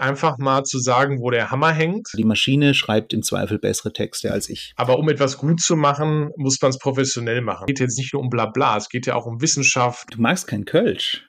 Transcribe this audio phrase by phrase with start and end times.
[0.00, 2.08] einfach mal zu sagen, wo der Hammer hängt.
[2.16, 4.72] Die Maschine schreibt im Zweifel bessere Texte als ich.
[4.76, 7.64] Aber um etwas gut zu machen, muss man es professionell machen.
[7.64, 10.14] Es geht jetzt nicht nur um Blabla, es geht ja auch um Wissenschaft.
[10.14, 11.26] Du magst kein Kölsch.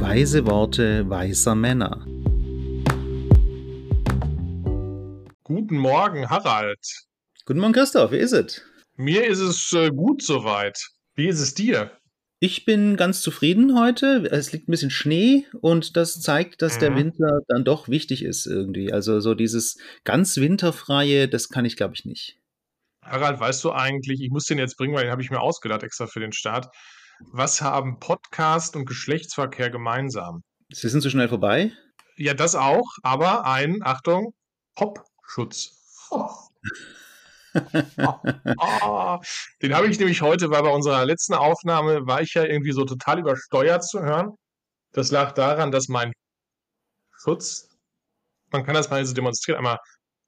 [0.00, 2.04] Weise Worte weiser Männer.
[5.44, 7.04] Guten Morgen, Harald.
[7.46, 8.12] Guten Morgen, Christoph.
[8.12, 8.62] Wie ist es?
[8.96, 10.78] Mir ist es äh, gut soweit.
[11.14, 11.90] Wie ist es dir?
[12.46, 14.28] Ich bin ganz zufrieden heute.
[14.30, 16.80] Es liegt ein bisschen Schnee und das zeigt, dass mhm.
[16.80, 18.92] der Winter dann doch wichtig ist irgendwie.
[18.92, 22.38] Also so dieses ganz winterfreie, das kann ich glaube ich nicht.
[23.02, 25.84] Harald, weißt du eigentlich, ich muss den jetzt bringen, weil den habe ich mir ausgedacht
[25.84, 26.66] extra für den Start.
[27.32, 30.42] Was haben Podcast und Geschlechtsverkehr gemeinsam?
[30.70, 31.72] Sie sind so schnell vorbei?
[32.18, 34.34] Ja, das auch, aber ein, Achtung,
[34.74, 36.10] Popschutz.
[36.10, 36.28] Oh.
[37.98, 38.18] oh,
[38.82, 39.18] oh.
[39.62, 42.84] Den habe ich nämlich heute, weil bei unserer letzten Aufnahme war ich ja irgendwie so
[42.84, 44.32] total übersteuert zu hören.
[44.92, 46.12] Das lag daran, dass mein
[47.18, 47.68] Schutz,
[48.50, 49.78] man kann das mal so demonstrieren, einmal,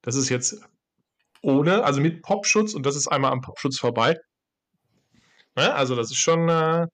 [0.03, 0.61] das ist jetzt
[1.43, 4.17] ohne, also mit Popschutz und das ist einmal am Popschutz vorbei.
[5.57, 6.87] Ja, also das ist schon, äh,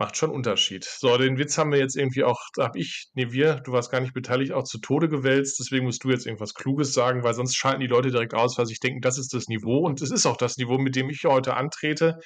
[0.00, 0.84] macht schon Unterschied.
[0.84, 3.92] So, den Witz haben wir jetzt irgendwie auch, da habe ich, nee, wir, du warst
[3.92, 5.60] gar nicht beteiligt, auch zu Tode gewälzt.
[5.60, 8.64] Deswegen musst du jetzt irgendwas Kluges sagen, weil sonst schalten die Leute direkt aus, weil
[8.64, 9.80] sie denken, das ist das Niveau.
[9.80, 12.18] Und es ist auch das Niveau, mit dem ich heute antrete.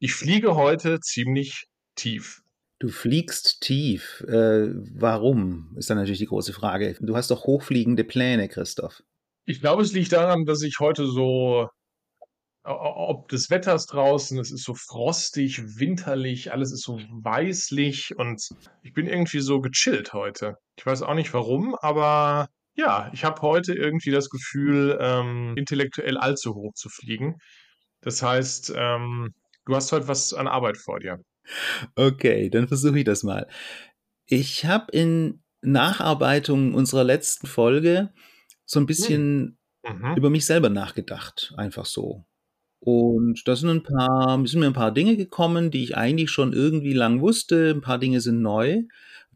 [0.00, 2.40] Ich fliege heute ziemlich tief.
[2.80, 4.24] Du fliegst tief.
[4.26, 5.76] Äh, warum?
[5.76, 6.96] Ist dann natürlich die große Frage.
[7.00, 9.04] Du hast doch hochfliegende Pläne, Christoph.
[9.46, 11.68] Ich glaube, es liegt daran, dass ich heute so
[12.62, 18.42] ob des Wetters draußen, es ist so frostig, winterlich, alles ist so weißlich und
[18.82, 20.56] ich bin irgendwie so gechillt heute.
[20.76, 26.18] Ich weiß auch nicht warum, aber ja, ich habe heute irgendwie das Gefühl, ähm, intellektuell
[26.18, 27.36] allzu hoch zu fliegen.
[28.02, 31.18] Das heißt, ähm, du hast heute was an Arbeit vor dir.
[31.96, 33.48] Okay, dann versuche ich das mal.
[34.26, 38.12] Ich habe in Nacharbeitung unserer letzten Folge
[38.64, 39.98] so ein bisschen hm.
[39.98, 40.16] mhm.
[40.16, 42.24] über mich selber nachgedacht, einfach so.
[42.80, 46.52] Und da sind ein paar sind mir ein paar Dinge gekommen, die ich eigentlich schon
[46.52, 47.70] irgendwie lang wusste.
[47.70, 48.72] Ein paar Dinge sind neu.
[48.72, 48.88] Ein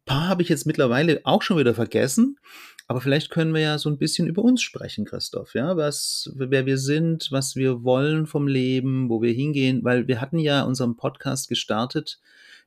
[0.07, 2.39] paar habe ich jetzt mittlerweile auch schon wieder vergessen.
[2.87, 6.67] Aber vielleicht können wir ja so ein bisschen über uns sprechen, Christoph, ja, was, wer
[6.67, 10.97] wir sind, was wir wollen vom Leben, wo wir hingehen, weil wir hatten ja unseren
[10.97, 12.21] Podcast gestartet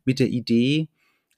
[0.05, 0.89] mit der Idee,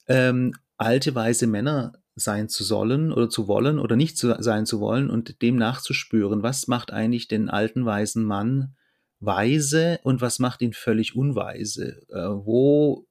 [0.08, 4.80] ähm, alte weise Männer sein zu sollen oder zu wollen oder nicht zu, sein zu
[4.80, 8.76] wollen und dem nachzuspüren, was macht eigentlich den alten weisen Mann
[9.20, 12.06] weise und was macht ihn völlig unweise?
[12.10, 13.08] Äh, wo,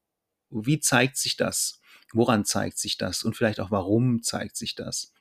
[0.51, 1.81] wie zeigt sich das?
[2.13, 3.23] Woran zeigt sich das?
[3.23, 5.13] Und vielleicht auch, warum zeigt sich das?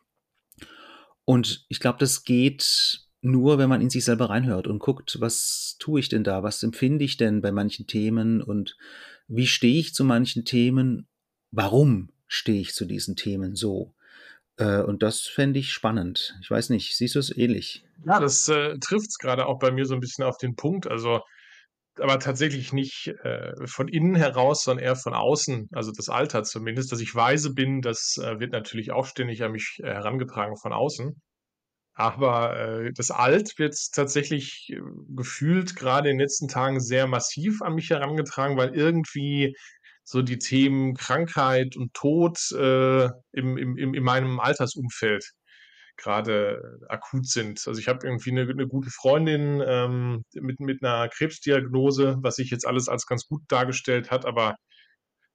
[1.25, 5.75] Und ich glaube, das geht nur, wenn man in sich selber reinhört und guckt, was
[5.79, 6.43] tue ich denn da?
[6.43, 8.41] Was empfinde ich denn bei manchen Themen?
[8.41, 8.77] Und
[9.27, 11.07] wie stehe ich zu manchen Themen?
[11.51, 13.93] Warum stehe ich zu diesen Themen so?
[14.57, 16.37] Äh, und das fände ich spannend.
[16.41, 17.83] Ich weiß nicht, siehst du es ähnlich?
[18.05, 20.87] Ja, das äh, trifft es gerade auch bei mir so ein bisschen auf den Punkt.
[20.87, 21.21] Also,
[21.99, 26.91] aber tatsächlich nicht äh, von innen heraus, sondern eher von außen, also das Alter zumindest.
[26.91, 30.73] Dass ich weise bin, das äh, wird natürlich auch ständig an mich äh, herangetragen von
[30.73, 31.21] außen.
[31.99, 34.79] Aber äh, das Alt wird tatsächlich äh,
[35.15, 39.55] gefühlt gerade in den letzten Tagen sehr massiv an mich herangetragen, weil irgendwie
[40.09, 45.33] so die Themen Krankheit und Tod äh, im, im, in meinem Altersumfeld
[45.97, 47.61] gerade akut sind.
[47.67, 52.51] Also ich habe irgendwie eine, eine, gute Freundin ähm, mit, mit einer Krebsdiagnose, was sich
[52.51, 54.55] jetzt alles als ganz gut dargestellt hat, aber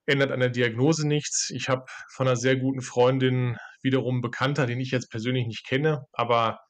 [0.07, 1.51] ändert an der Diagnose nichts.
[1.51, 6.07] Ich habe von einer sehr guten Freundin wiederum Bekannter, den ich jetzt persönlich nicht kenne,
[6.13, 6.61] aber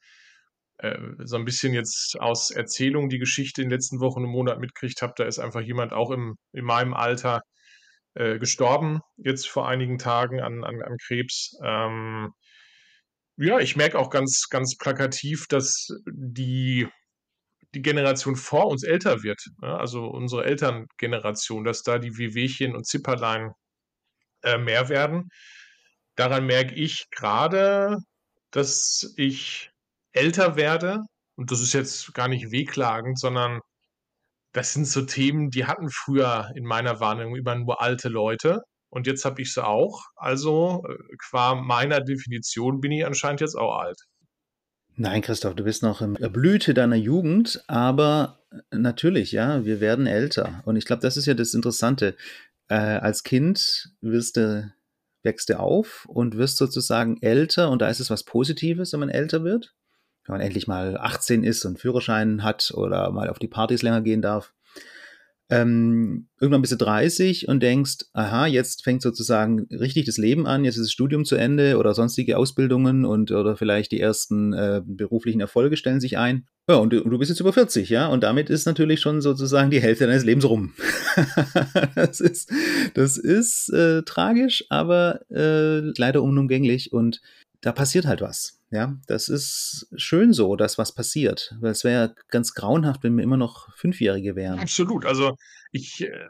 [0.79, 4.59] äh, so ein bisschen jetzt aus Erzählung die Geschichte in den letzten Wochen und Monaten
[4.59, 7.43] mitkriegt habe, da ist einfach jemand auch im, in meinem Alter,
[8.15, 11.57] äh, gestorben, jetzt vor einigen Tagen an, an, an Krebs.
[11.63, 12.33] Ähm,
[13.37, 16.87] ja, ich merke auch ganz, ganz plakativ, dass die,
[17.73, 19.41] die Generation vor uns älter wird.
[19.61, 23.51] Ja, also unsere Elterngeneration, dass da die Wehwehchen und Zipperlein
[24.43, 25.29] äh, mehr werden.
[26.15, 27.97] Daran merke ich gerade,
[28.51, 29.71] dass ich
[30.11, 30.99] älter werde.
[31.35, 33.59] Und das ist jetzt gar nicht wehklagend, sondern
[34.53, 38.61] das sind so Themen, die hatten früher in meiner Wahrnehmung immer nur alte Leute.
[38.89, 40.03] Und jetzt habe ich sie auch.
[40.15, 43.99] Also äh, qua meiner Definition bin ich anscheinend jetzt auch alt.
[44.95, 50.05] Nein, Christoph, du bist noch in der Blüte deiner Jugend, aber natürlich, ja, wir werden
[50.05, 50.61] älter.
[50.65, 52.15] Und ich glaube, das ist ja das Interessante.
[52.67, 54.71] Äh, als Kind wirst du,
[55.23, 59.09] wächst du auf und wirst sozusagen älter und da ist es was Positives, wenn man
[59.09, 59.73] älter wird
[60.25, 64.01] wenn man endlich mal 18 ist und Führerschein hat oder mal auf die Partys länger
[64.01, 64.53] gehen darf.
[65.49, 70.63] Ähm, irgendwann bist du 30 und denkst, aha, jetzt fängt sozusagen richtig das Leben an,
[70.63, 74.81] jetzt ist das Studium zu Ende oder sonstige Ausbildungen und oder vielleicht die ersten äh,
[74.83, 76.47] beruflichen Erfolge stellen sich ein.
[76.69, 79.21] Ja, und du, und du bist jetzt über 40, ja, und damit ist natürlich schon
[79.21, 80.73] sozusagen die Hälfte deines Lebens rum.
[81.95, 82.49] das ist,
[82.93, 87.21] das ist äh, tragisch, aber äh, leider unumgänglich und
[87.59, 88.62] da passiert halt was.
[88.73, 91.55] Ja, das ist schön so, dass was passiert.
[91.59, 94.57] Weil es wäre ganz grauenhaft, wenn wir immer noch Fünfjährige wären.
[94.57, 95.05] Absolut.
[95.05, 95.35] Also
[95.71, 96.29] ich äh,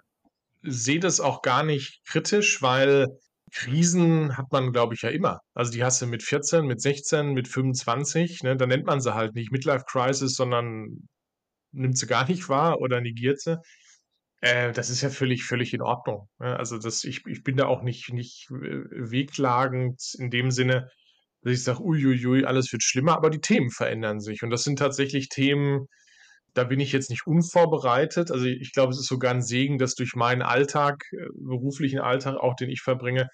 [0.62, 3.08] sehe das auch gar nicht kritisch, weil
[3.54, 5.40] Krisen hat man, glaube ich, ja immer.
[5.54, 8.44] Also die hast du mit 14, mit 16, mit 25.
[8.44, 8.58] Ne?
[8.58, 11.08] Da nennt man sie halt nicht Midlife Crisis, sondern
[11.72, 13.58] nimmt sie gar nicht wahr oder negiert sie.
[14.42, 16.28] Äh, das ist ja völlig, völlig in Ordnung.
[16.40, 16.60] Ne?
[16.60, 20.90] Also das, ich, ich bin da auch nicht, nicht äh, wegklagend in dem Sinne,
[21.44, 24.44] dass ich sage, uiuiui, alles wird schlimmer, aber die Themen verändern sich.
[24.44, 25.88] Und das sind tatsächlich Themen,
[26.54, 28.32] da bin ich jetzt nicht unvorbereitet.
[28.32, 32.38] Also ich glaube, es ist sogar ein Segen, dass durch meinen Alltag, äh, beruflichen Alltag,
[32.38, 33.30] auch den ich verbringe,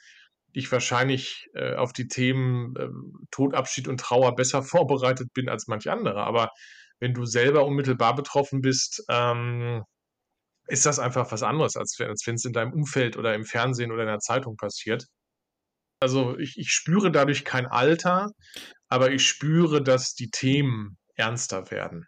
[0.54, 2.88] ich wahrscheinlich äh, auf die Themen äh,
[3.32, 6.24] Tod, Abschied und Trauer besser vorbereitet bin als manch andere.
[6.24, 6.50] Aber
[7.00, 9.84] wenn du selber unmittelbar betroffen bist, ähm,
[10.68, 14.04] ist das einfach was anderes, als wenn es in deinem Umfeld oder im Fernsehen oder
[14.04, 15.06] in der Zeitung passiert.
[16.00, 18.32] Also ich, ich spüre dadurch kein Alter,
[18.88, 22.08] aber ich spüre, dass die Themen ernster werden.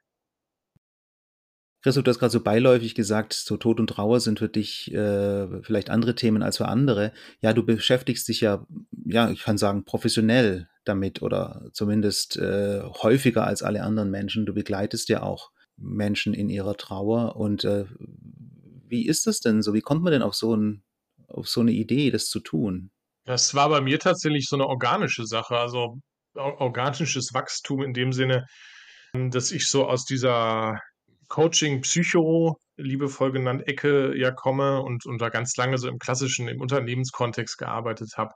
[1.84, 5.62] Christoph, du hast gerade so beiläufig gesagt, so Tod und Trauer sind für dich äh,
[5.64, 7.12] vielleicht andere Themen als für andere.
[7.42, 8.66] Ja, du beschäftigst dich ja,
[9.06, 14.46] ja, ich kann sagen, professionell damit oder zumindest äh, häufiger als alle anderen Menschen.
[14.46, 17.36] Du begleitest ja auch Menschen in ihrer Trauer.
[17.36, 17.86] Und äh,
[18.88, 19.74] wie ist das denn so?
[19.74, 20.84] Wie kommt man denn auf so, ein,
[21.28, 22.92] auf so eine Idee, das zu tun?
[23.26, 26.00] Das war bei mir tatsächlich so eine organische Sache, also
[26.34, 28.46] organisches Wachstum in dem Sinne,
[29.14, 30.80] dass ich so aus dieser
[31.28, 36.60] Coaching-Psycho, liebevoll genannt, Ecke ja komme und, und da ganz lange so im klassischen, im
[36.62, 38.34] Unternehmenskontext gearbeitet habe,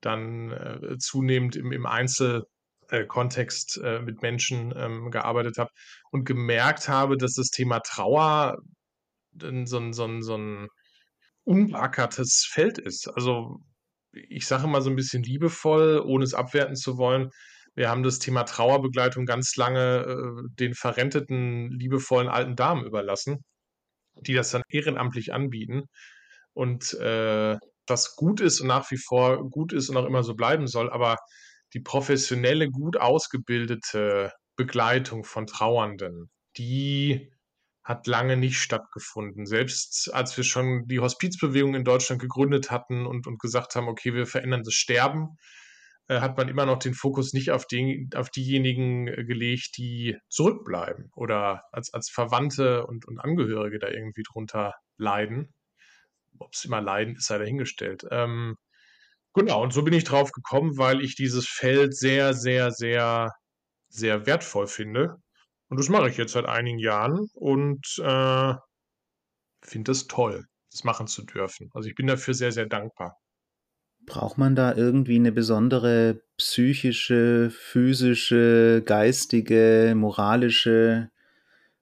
[0.00, 5.70] dann äh, zunehmend im, im Einzelkontext äh, mit Menschen ähm, gearbeitet habe
[6.10, 8.58] und gemerkt habe, dass das Thema Trauer
[9.32, 9.46] so
[9.78, 10.68] ein, so ein, so ein
[11.44, 13.08] unbeackertes Feld ist.
[13.08, 13.60] Also
[14.12, 17.30] ich sage mal so ein bisschen liebevoll, ohne es abwerten zu wollen.
[17.74, 23.44] Wir haben das Thema Trauerbegleitung ganz lange äh, den verrenteten, liebevollen alten Damen überlassen,
[24.16, 25.84] die das dann ehrenamtlich anbieten.
[26.54, 30.34] Und äh, das gut ist und nach wie vor gut ist und auch immer so
[30.34, 31.16] bleiben soll, aber
[31.74, 37.32] die professionelle, gut ausgebildete Begleitung von Trauernden, die
[37.82, 39.46] hat lange nicht stattgefunden.
[39.46, 44.14] Selbst als wir schon die Hospizbewegung in Deutschland gegründet hatten und, und gesagt haben, okay,
[44.14, 45.38] wir verändern das Sterben,
[46.08, 50.18] äh, hat man immer noch den Fokus nicht auf, den, auf diejenigen äh, gelegt, die
[50.28, 55.54] zurückbleiben oder als, als Verwandte und, und Angehörige da irgendwie drunter leiden.
[56.38, 58.04] Ob es immer leiden ist, sei dahingestellt.
[58.10, 58.56] Ähm,
[59.34, 63.30] genau, und so bin ich drauf gekommen, weil ich dieses Feld sehr, sehr, sehr,
[63.88, 65.16] sehr wertvoll finde
[65.70, 68.54] und das mache ich jetzt seit einigen Jahren und äh,
[69.62, 71.70] finde es toll, das machen zu dürfen.
[71.72, 73.16] Also ich bin dafür sehr, sehr dankbar.
[74.04, 81.10] Braucht man da irgendwie eine besondere psychische, physische, geistige, moralische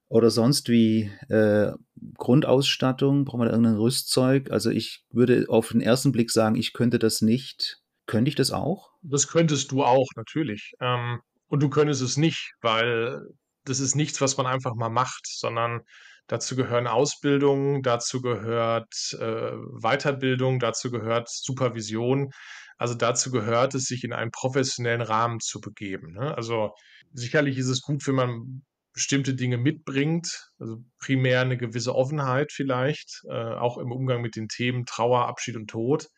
[0.08, 1.72] oder sonst wie äh,
[2.14, 3.24] Grundausstattung?
[3.24, 4.50] Braucht man da irgendein Rüstzeug?
[4.50, 7.80] Also ich würde auf den ersten Blick sagen, ich könnte das nicht.
[8.04, 8.90] Könnte ich das auch?
[9.00, 10.72] Das könntest du auch, natürlich.
[10.80, 13.26] Ähm, und du könntest es nicht, weil
[13.68, 15.82] das ist nichts, was man einfach mal macht, sondern
[16.26, 22.30] dazu gehören Ausbildung, dazu gehört äh, Weiterbildung, dazu gehört Supervision.
[22.76, 26.12] Also dazu gehört es, sich in einen professionellen Rahmen zu begeben.
[26.12, 26.36] Ne?
[26.36, 26.74] Also
[27.12, 33.22] sicherlich ist es gut, wenn man bestimmte Dinge mitbringt, also primär eine gewisse Offenheit vielleicht,
[33.28, 36.08] äh, auch im Umgang mit den Themen Trauer, Abschied und Tod.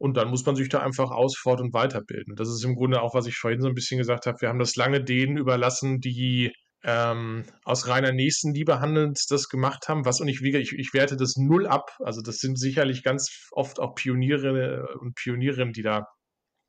[0.00, 2.34] Und dann muss man sich da einfach ausfort- und weiterbilden.
[2.34, 4.40] Das ist im Grunde auch, was ich vorhin so ein bisschen gesagt habe.
[4.40, 10.06] Wir haben das lange denen überlassen, die ähm, aus reiner Nächstenliebe handelnd das gemacht haben,
[10.06, 11.90] was und ich, ich, ich werte das null ab.
[11.98, 16.06] Also das sind sicherlich ganz oft auch Pioniere und Pionierinnen, die da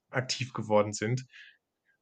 [0.09, 1.23] aktiv geworden sind.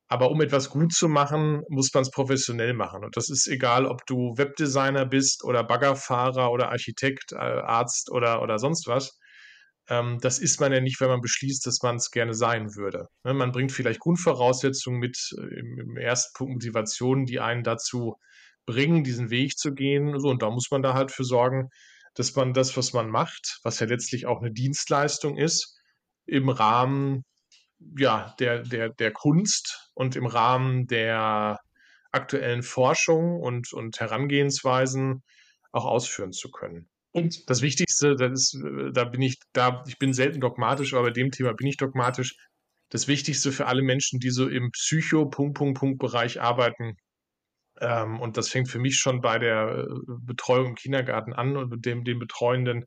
[0.07, 3.03] Aber um etwas gut zu machen, muss man es professionell machen.
[3.03, 8.41] Und das ist egal, ob du Webdesigner bist oder Baggerfahrer oder Architekt, äh, Arzt oder,
[8.41, 9.18] oder sonst was.
[9.89, 13.07] Ähm, das ist man ja nicht, wenn man beschließt, dass man es gerne sein würde.
[13.23, 13.33] Ne?
[13.33, 18.15] Man bringt vielleicht Grundvoraussetzungen mit, äh, im, ersten Punkt Motivationen, die einen dazu
[18.65, 20.15] bringen, diesen Weg zu gehen.
[20.15, 21.69] Und da muss man da halt für sorgen,
[22.13, 25.75] dass man das, was man macht, was ja letztlich auch eine Dienstleistung ist,
[26.25, 27.23] im Rahmen
[27.97, 31.57] ja, der, der, der Kunst und im Rahmen der
[32.11, 35.23] aktuellen Forschung und, und Herangehensweisen
[35.71, 36.89] auch ausführen zu können.
[37.11, 41.07] Und das Wichtigste, das ist, äh, da bin ich, da, ich bin selten dogmatisch, aber
[41.07, 42.35] bei dem Thema bin ich dogmatisch.
[42.89, 46.95] Das Wichtigste für alle Menschen, die so im Psycho-Punkt-Punkt-Punkt-Bereich arbeiten,
[47.81, 51.85] ähm, und das fängt für mich schon bei der äh, Betreuung im Kindergarten an und
[51.85, 52.85] dem, dem Betreuenden,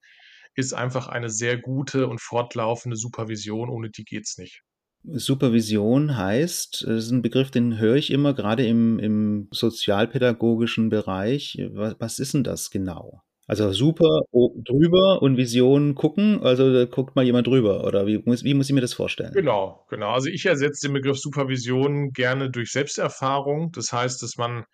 [0.55, 3.71] ist einfach eine sehr gute und fortlaufende Supervision.
[3.71, 4.63] Ohne die geht's nicht.
[5.05, 11.59] Supervision heißt, das ist ein Begriff, den höre ich immer, gerade im, im sozialpädagogischen Bereich.
[11.73, 13.23] Was, was ist denn das genau?
[13.53, 18.45] Also super drüber und Vision gucken, also da guckt mal jemand drüber oder wie muss,
[18.45, 19.35] wie muss ich mir das vorstellen?
[19.35, 20.11] Genau, genau.
[20.11, 23.71] Also ich ersetze den Begriff Supervision gerne durch Selbsterfahrung.
[23.73, 24.65] Das heißt, dass man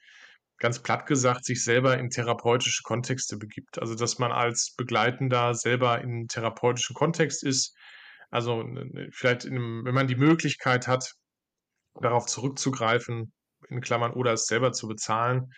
[0.58, 3.80] ganz platt gesagt sich selber in therapeutische Kontexte begibt.
[3.80, 7.74] Also dass man als Begleitender selber in therapeutischen Kontext ist.
[8.30, 8.64] Also
[9.10, 11.14] vielleicht, einem, wenn man die Möglichkeit hat,
[12.00, 13.32] darauf zurückzugreifen,
[13.70, 15.52] in Klammern, oder es selber zu bezahlen,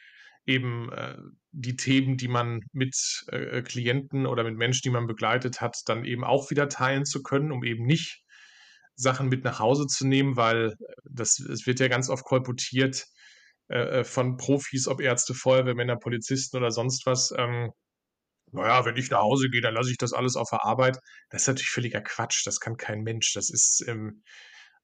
[0.46, 1.16] eben äh,
[1.52, 6.04] die Themen, die man mit äh, Klienten oder mit Menschen, die man begleitet hat, dann
[6.04, 8.22] eben auch wieder teilen zu können, um eben nicht
[8.96, 13.06] Sachen mit nach Hause zu nehmen, weil das, es wird ja ganz oft kolportiert
[13.68, 17.32] äh, äh, von Profis, ob Ärzte, Feuerwehrmänner, Polizisten oder sonst was.
[17.36, 17.70] Ähm,
[18.52, 20.98] naja, wenn ich nach Hause gehe, dann lasse ich das alles auf der Arbeit.
[21.30, 22.46] Das ist natürlich völliger Quatsch.
[22.46, 23.32] Das kann kein Mensch.
[23.32, 24.22] Das ist ähm,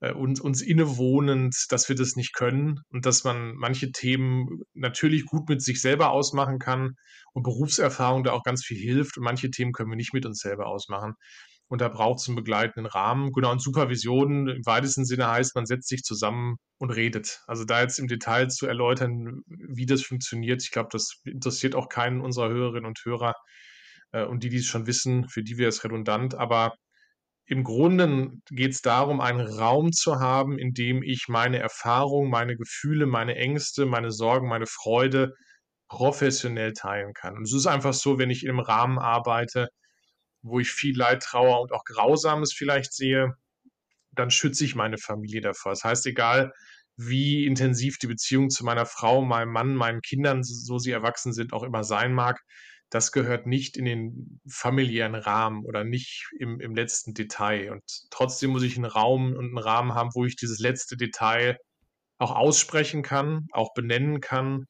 [0.01, 5.25] äh, uns, uns innewohnend, dass wir das nicht können und dass man manche Themen natürlich
[5.27, 6.97] gut mit sich selber ausmachen kann
[7.33, 10.41] und Berufserfahrung da auch ganz viel hilft und manche Themen können wir nicht mit uns
[10.41, 11.15] selber ausmachen.
[11.69, 13.33] Und da braucht es einen begleitenden Rahmen.
[13.33, 17.41] Genau, und Supervision im weitesten Sinne heißt, man setzt sich zusammen und redet.
[17.49, 21.89] Also da jetzt im Detail zu erläutern, wie das funktioniert, ich glaube, das interessiert auch
[21.89, 23.35] keinen unserer Hörerinnen und Hörer.
[24.13, 26.35] Äh, und die, die es schon wissen, für die wäre es redundant.
[26.37, 26.75] Aber
[27.47, 32.57] im Grunde geht es darum, einen Raum zu haben, in dem ich meine Erfahrungen, meine
[32.57, 35.35] Gefühle, meine Ängste, meine Sorgen, meine Freude
[35.89, 37.37] professionell teilen kann.
[37.37, 39.69] Und es ist einfach so, wenn ich im Rahmen arbeite,
[40.43, 43.35] wo ich viel Leid, Trauer und auch Grausames vielleicht sehe,
[44.13, 45.73] dann schütze ich meine Familie davor.
[45.73, 46.53] Das heißt, egal
[46.97, 51.53] wie intensiv die Beziehung zu meiner Frau, meinem Mann, meinen Kindern, so sie erwachsen sind,
[51.53, 52.41] auch immer sein mag,
[52.91, 57.73] das gehört nicht in den familiären Rahmen oder nicht im, im letzten Detail.
[57.73, 61.59] Und trotzdem muss ich einen Raum und einen Rahmen haben, wo ich dieses letzte Detail
[62.19, 64.67] auch aussprechen kann, auch benennen kann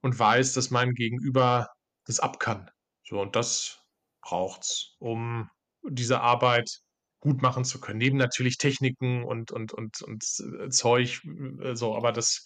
[0.00, 1.68] und weiß, dass mein Gegenüber
[2.06, 2.70] das ab kann.
[3.04, 3.80] So, und das
[4.22, 5.48] braucht's, um
[5.82, 6.80] diese Arbeit
[7.20, 7.98] gut machen zu können.
[7.98, 10.24] Neben natürlich Techniken und, und, und, und
[10.72, 11.20] Zeug,
[11.60, 12.44] äh, so, aber das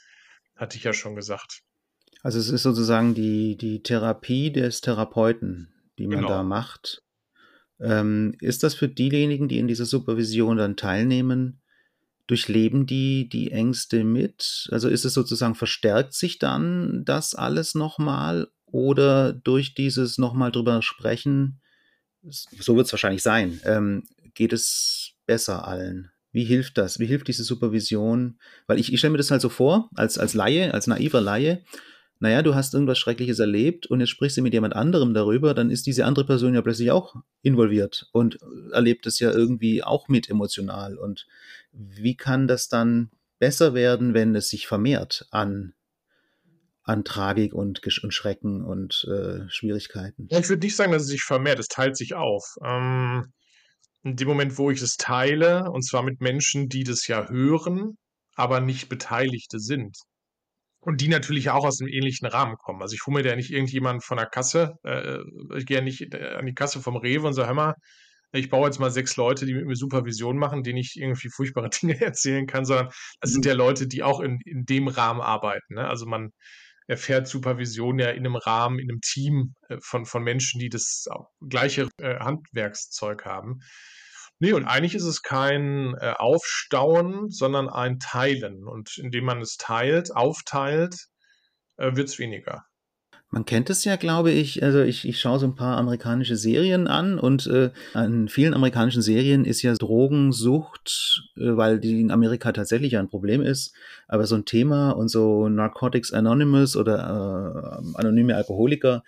[0.56, 1.62] hatte ich ja schon gesagt.
[2.22, 5.68] Also es ist sozusagen die, die Therapie des Therapeuten,
[5.98, 6.28] die man genau.
[6.28, 7.02] da macht.
[7.78, 11.60] Ähm, ist das für diejenigen, die in dieser Supervision dann teilnehmen,
[12.26, 14.68] durchleben die die Ängste mit?
[14.70, 20.82] Also ist es sozusagen, verstärkt sich dann das alles nochmal oder durch dieses nochmal drüber
[20.82, 21.60] sprechen,
[22.22, 24.02] so wird es wahrscheinlich sein, ähm,
[24.34, 26.10] geht es besser allen?
[26.32, 26.98] Wie hilft das?
[26.98, 28.38] Wie hilft diese Supervision?
[28.66, 31.64] Weil ich, ich stelle mir das halt so vor, als, als Laie, als naiver Laie,
[32.18, 35.70] naja, du hast irgendwas Schreckliches erlebt und jetzt sprichst du mit jemand anderem darüber, dann
[35.70, 38.38] ist diese andere Person ja plötzlich auch involviert und
[38.72, 40.96] erlebt es ja irgendwie auch mit emotional.
[40.96, 41.26] Und
[41.72, 45.74] wie kann das dann besser werden, wenn es sich vermehrt an,
[46.84, 50.28] an Tragik und, und Schrecken und äh, Schwierigkeiten?
[50.30, 52.56] Ich würde nicht sagen, dass es sich vermehrt, es teilt sich auf.
[52.64, 53.32] Ähm,
[54.04, 57.98] in dem Moment, wo ich es teile, und zwar mit Menschen, die das ja hören,
[58.36, 59.98] aber nicht Beteiligte sind,
[60.86, 62.80] und die natürlich auch aus einem ähnlichen Rahmen kommen.
[62.80, 65.18] Also ich hole mir ja nicht irgendjemand von der Kasse, äh,
[65.56, 67.74] ich gehe ja nicht äh, an die Kasse vom Rewe und sage, hör mal,
[68.32, 71.70] ich baue jetzt mal sechs Leute, die mit mir Supervision machen, denen ich irgendwie furchtbare
[71.82, 72.90] Dinge erzählen kann, sondern
[73.20, 73.48] das sind mhm.
[73.48, 75.74] ja Leute, die auch in, in dem Rahmen arbeiten.
[75.74, 75.88] Ne?
[75.88, 76.30] Also man
[76.86, 81.06] erfährt Supervision ja in einem Rahmen, in einem Team äh, von, von Menschen, die das
[81.48, 83.58] gleiche äh, Handwerkszeug haben.
[84.38, 88.66] Nee, und eigentlich ist es kein äh, Aufstauen, sondern ein Teilen.
[88.66, 91.06] Und indem man es teilt, aufteilt,
[91.78, 92.66] äh, wird es weniger.
[93.30, 94.62] Man kennt es ja, glaube ich.
[94.62, 99.02] Also ich, ich schaue so ein paar amerikanische Serien an und äh, an vielen amerikanischen
[99.02, 103.74] Serien ist ja Drogensucht, äh, weil die in Amerika tatsächlich ein Problem ist,
[104.06, 109.02] aber so ein Thema und so Narcotics Anonymous oder äh, anonyme Alkoholiker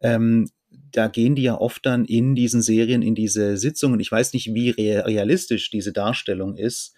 [0.00, 0.48] ähm,
[0.92, 4.00] da gehen die ja oft dann in diesen Serien, in diese Sitzungen.
[4.00, 6.94] Ich weiß nicht, wie realistisch diese Darstellung ist,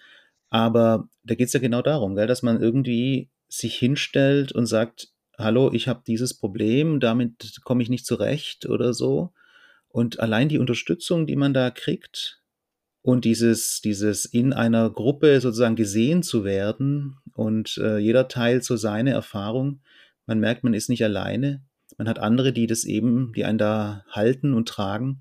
[0.51, 5.13] aber da geht es ja genau darum, gell, dass man irgendwie sich hinstellt und sagt,
[5.39, 9.33] hallo, ich habe dieses Problem, damit komme ich nicht zurecht oder so.
[9.89, 12.43] Und allein die Unterstützung, die man da kriegt
[13.03, 18.77] und dieses, dieses in einer Gruppe sozusagen gesehen zu werden und äh, jeder teilt so
[18.77, 19.81] seine Erfahrung,
[20.27, 21.65] man merkt, man ist nicht alleine,
[22.01, 25.21] Man hat andere, die das eben, die einen da halten und tragen.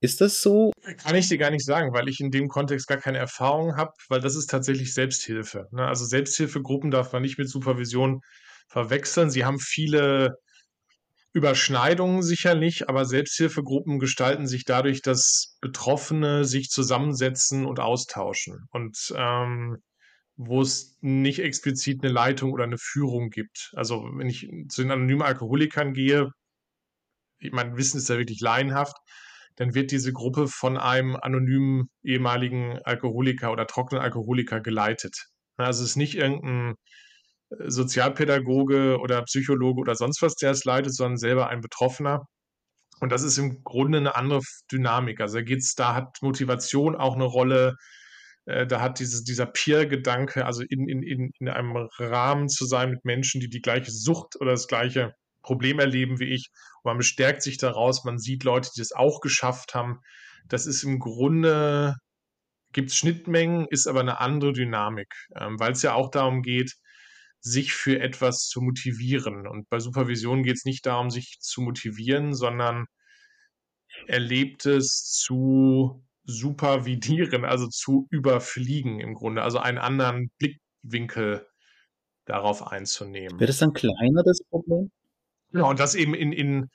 [0.00, 0.70] Ist das so?
[1.02, 3.90] Kann ich dir gar nicht sagen, weil ich in dem Kontext gar keine Erfahrung habe,
[4.08, 5.66] weil das ist tatsächlich Selbsthilfe.
[5.72, 5.84] Ne?
[5.84, 8.20] Also Selbsthilfegruppen darf man nicht mit Supervision
[8.68, 9.30] verwechseln.
[9.30, 10.36] Sie haben viele
[11.32, 19.78] Überschneidungen sicherlich, aber Selbsthilfegruppen gestalten sich dadurch, dass Betroffene sich zusammensetzen und austauschen und ähm,
[20.36, 23.72] wo es nicht explizit eine Leitung oder eine Führung gibt.
[23.74, 26.30] Also wenn ich zu den anonymen Alkoholikern gehe,
[27.52, 28.96] mein Wissen ist ja wirklich laienhaft,
[29.56, 35.26] dann wird diese Gruppe von einem anonymen ehemaligen Alkoholiker oder trockenen Alkoholiker geleitet.
[35.56, 36.74] Also es ist nicht irgendein
[37.50, 42.26] äh, Sozialpädagoge oder Psychologe oder sonst was, der es leitet, sondern selber ein Betroffener.
[43.00, 44.40] Und das ist im Grunde eine andere
[44.72, 45.20] Dynamik.
[45.20, 47.76] Also da geht's, da hat Motivation auch eine Rolle.
[48.46, 52.90] Äh, da hat dieses, dieser Peer-Gedanke, also in, in, in, in einem Rahmen zu sein
[52.90, 55.12] mit Menschen, die die gleiche Sucht oder das gleiche
[55.42, 56.50] Problem erleben wie ich.
[56.82, 60.00] Und man bestärkt sich daraus, man sieht Leute, die das auch geschafft haben.
[60.48, 61.96] Das ist im Grunde,
[62.72, 66.72] gibt es Schnittmengen, ist aber eine andere Dynamik, ähm, weil es ja auch darum geht,
[67.40, 69.46] sich für etwas zu motivieren.
[69.46, 72.86] Und bei Supervision geht es nicht darum, sich zu motivieren, sondern
[74.08, 81.46] Erlebtes zu supervidieren, also zu überfliegen im Grunde, also einen anderen Blickwinkel
[82.26, 83.38] darauf einzunehmen.
[83.38, 84.90] Wird es dann kleiner, das Problem?
[85.52, 86.68] Genau, und das eben in, in,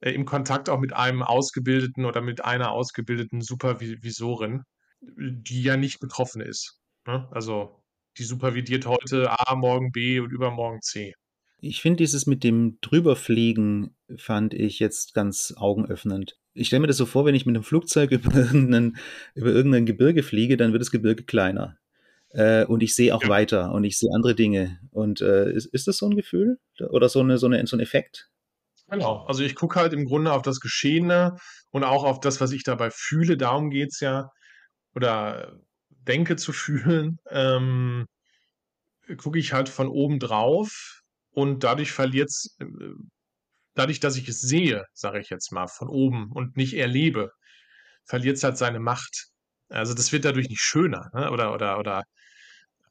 [0.00, 4.64] äh, im Kontakt auch mit einem ausgebildeten oder mit einer ausgebildeten Supervisorin,
[5.00, 6.80] die ja nicht betroffen ist.
[7.06, 7.28] Ne?
[7.30, 7.82] Also
[8.18, 11.14] die supervidiert heute A, morgen B und übermorgen C.
[11.58, 16.36] Ich finde dieses mit dem Drüberfliegen fand ich jetzt ganz augenöffnend.
[16.56, 18.96] Ich stelle mir das so vor, wenn ich mit einem Flugzeug über irgendein,
[19.34, 21.78] über irgendein Gebirge fliege, dann wird das Gebirge kleiner.
[22.30, 23.28] Äh, und ich sehe auch ja.
[23.28, 24.78] weiter und ich sehe andere Dinge.
[24.90, 27.80] Und äh, ist, ist das so ein Gefühl oder so, eine, so, eine, so ein
[27.80, 28.30] Effekt?
[28.88, 29.24] Genau.
[29.26, 31.36] Also ich gucke halt im Grunde auf das Geschehene
[31.70, 33.36] und auch auf das, was ich dabei fühle.
[33.36, 34.30] Darum geht es ja.
[34.94, 35.58] Oder
[35.88, 37.18] denke zu fühlen.
[37.30, 38.06] Ähm,
[39.16, 42.64] gucke ich halt von oben drauf und dadurch verliert es, äh,
[43.76, 47.30] dadurch, dass ich es sehe, sage ich jetzt mal, von oben und nicht erlebe,
[48.04, 49.28] verliert es halt seine Macht.
[49.68, 51.30] Also das wird dadurch nicht schöner ne?
[51.30, 52.02] oder, oder, oder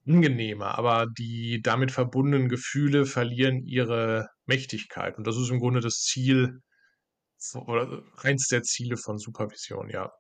[0.08, 5.18] angenehmer, aber die damit verbundenen Gefühle verlieren ihre Mächtigkeit.
[5.18, 6.60] Und das ist im Grunde das Ziel
[7.54, 10.12] oder eins der Ziele von Supervision, ja.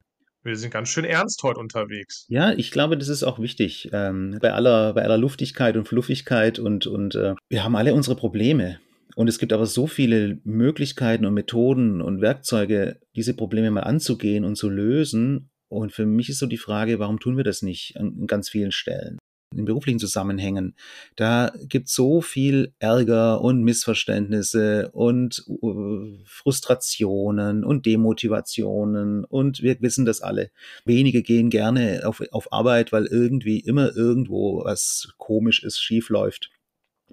[0.44, 2.26] Wir sind ganz schön ernst heute unterwegs.
[2.30, 3.90] Ja, ich glaube, das ist auch wichtig.
[3.94, 8.16] Ähm, bei, aller, bei aller Luftigkeit und Fluffigkeit und, und äh, wir haben alle unsere
[8.16, 8.80] Probleme.
[9.16, 14.44] Und es gibt aber so viele Möglichkeiten und Methoden und Werkzeuge, diese Probleme mal anzugehen
[14.44, 15.50] und zu lösen.
[15.70, 18.72] Und für mich ist so die Frage, warum tun wir das nicht an ganz vielen
[18.72, 19.18] Stellen?
[19.56, 20.76] in beruflichen Zusammenhängen,
[21.16, 29.80] da gibt es so viel Ärger und Missverständnisse und uh, Frustrationen und Demotivationen und wir
[29.82, 30.52] wissen das alle.
[30.84, 36.52] Wenige gehen gerne auf, auf Arbeit, weil irgendwie immer irgendwo was komisch ist, schief läuft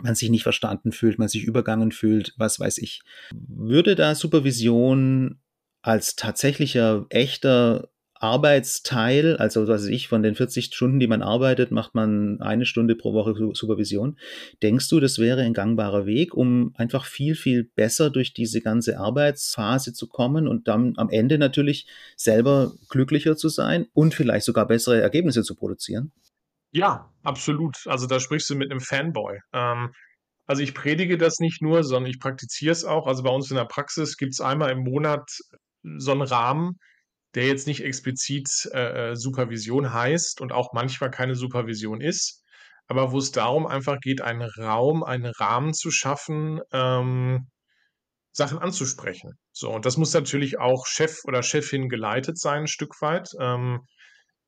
[0.02, 3.02] man sich nicht verstanden fühlt, man sich übergangen fühlt, was weiß ich.
[3.32, 5.40] Würde da Supervision
[5.82, 11.72] als tatsächlicher, echter Arbeitsteil, also was weiß ich, von den 40 Stunden, die man arbeitet,
[11.72, 14.16] macht man eine Stunde pro Woche Supervision.
[14.62, 18.98] Denkst du, das wäre ein gangbarer Weg, um einfach viel, viel besser durch diese ganze
[18.98, 24.68] Arbeitsphase zu kommen und dann am Ende natürlich selber glücklicher zu sein und vielleicht sogar
[24.68, 26.12] bessere Ergebnisse zu produzieren?
[26.72, 27.76] Ja, absolut.
[27.86, 29.38] Also da sprichst du mit einem Fanboy.
[29.52, 29.92] Ähm,
[30.46, 33.06] also ich predige das nicht nur, sondern ich praktiziere es auch.
[33.06, 35.28] Also bei uns in der Praxis gibt es einmal im Monat
[35.98, 36.78] so einen Rahmen,
[37.34, 42.42] der jetzt nicht explizit äh, äh, Supervision heißt und auch manchmal keine Supervision ist,
[42.88, 47.48] aber wo es darum einfach geht, einen Raum, einen Rahmen zu schaffen, ähm,
[48.32, 49.32] Sachen anzusprechen.
[49.52, 53.30] So, und das muss natürlich auch Chef oder Chefin geleitet sein, ein Stück weit.
[53.40, 53.80] Ähm,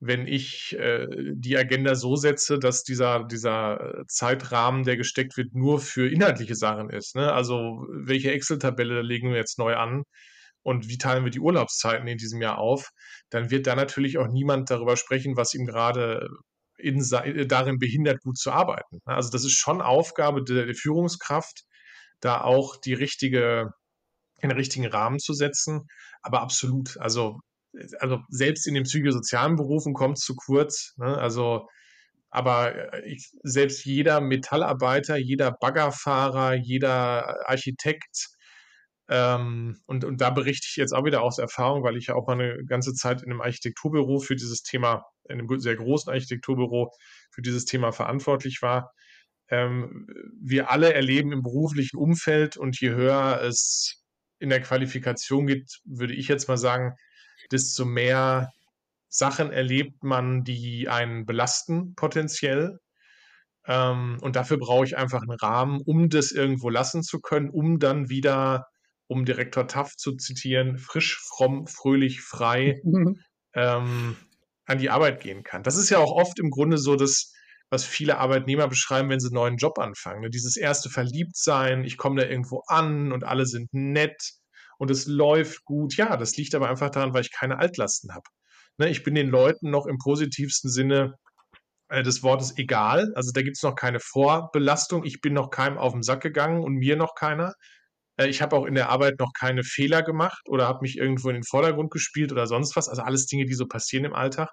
[0.07, 5.81] wenn ich äh, die Agenda so setze, dass dieser, dieser Zeitrahmen, der gesteckt wird, nur
[5.81, 7.17] für inhaltliche Sachen ist.
[7.17, 7.33] Ne?
[7.33, 10.05] Also welche Excel-Tabelle legen wir jetzt neu an?
[10.64, 12.90] und wie teilen wir die Urlaubszeiten in diesem Jahr auf,
[13.31, 16.27] dann wird da natürlich auch niemand darüber sprechen, was ihm gerade
[16.79, 17.07] in,
[17.47, 19.01] darin behindert, gut zu arbeiten.
[19.05, 21.64] Also das ist schon Aufgabe der, der Führungskraft,
[22.21, 23.73] da auch die richtige,
[24.43, 25.87] den richtigen Rahmen zu setzen.
[26.23, 27.40] Aber absolut, also,
[27.99, 30.95] also selbst in den psychosozialen Berufen kommt es zu kurz.
[30.97, 31.19] Ne?
[31.19, 31.69] Also
[32.31, 38.35] aber ich, selbst jeder Metallarbeiter, jeder Baggerfahrer, jeder Architekt,
[39.09, 42.27] ähm, und, und da berichte ich jetzt auch wieder aus Erfahrung, weil ich ja auch
[42.27, 46.91] mal eine ganze Zeit in einem Architekturbüro für dieses Thema, in einem sehr großen Architekturbüro
[47.31, 48.93] für dieses Thema verantwortlich war.
[49.51, 50.07] Ähm,
[50.41, 54.03] wir alle erleben im beruflichen Umfeld und je höher es
[54.39, 56.95] in der Qualifikation geht, würde ich jetzt mal sagen,
[57.51, 58.53] desto mehr
[59.09, 62.79] Sachen erlebt man, die einen belasten potenziell.
[63.66, 67.79] Ähm, und dafür brauche ich einfach einen Rahmen, um das irgendwo lassen zu können, um
[67.79, 68.66] dann wieder,
[69.07, 72.81] um Direktor Taft zu zitieren, frisch, fromm, fröhlich, frei
[73.55, 74.16] ähm,
[74.66, 75.62] an die Arbeit gehen kann.
[75.62, 77.33] Das ist ja auch oft im Grunde so das,
[77.70, 80.31] was viele Arbeitnehmer beschreiben, wenn sie einen neuen Job anfangen.
[80.31, 84.35] Dieses erste Verliebtsein, ich komme da irgendwo an und alle sind nett
[84.85, 85.97] und es läuft gut.
[85.97, 88.29] Ja, das liegt aber einfach daran, weil ich keine Altlasten habe.
[88.77, 88.90] Ne?
[88.90, 91.14] Ich bin den Leuten noch im positivsten Sinne
[91.88, 93.11] äh, des Wortes egal.
[93.14, 95.05] Also da gibt es noch keine Vorbelastung.
[95.05, 97.55] Ich bin noch keinem auf den Sack gegangen und mir noch keiner.
[98.18, 101.31] Äh, ich habe auch in der Arbeit noch keine Fehler gemacht oder habe mich irgendwo
[101.31, 102.90] in den Vordergrund gespielt oder sonst was.
[102.90, 104.51] Also alles Dinge, die so passieren im Alltag.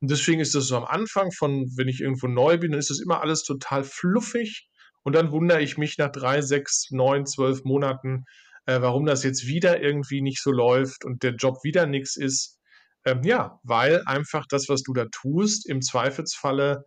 [0.00, 2.90] Und deswegen ist das so am Anfang von, wenn ich irgendwo neu bin, dann ist
[2.90, 4.68] das immer alles total fluffig.
[5.04, 8.24] Und dann wundere ich mich nach drei, sechs, neun, zwölf Monaten,
[8.68, 12.58] äh, warum das jetzt wieder irgendwie nicht so läuft und der Job wieder nichts ist.
[13.06, 16.84] Ähm, ja, weil einfach das, was du da tust, im Zweifelsfalle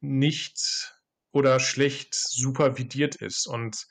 [0.00, 0.94] nicht
[1.30, 3.46] oder schlecht supervidiert ist.
[3.46, 3.84] Und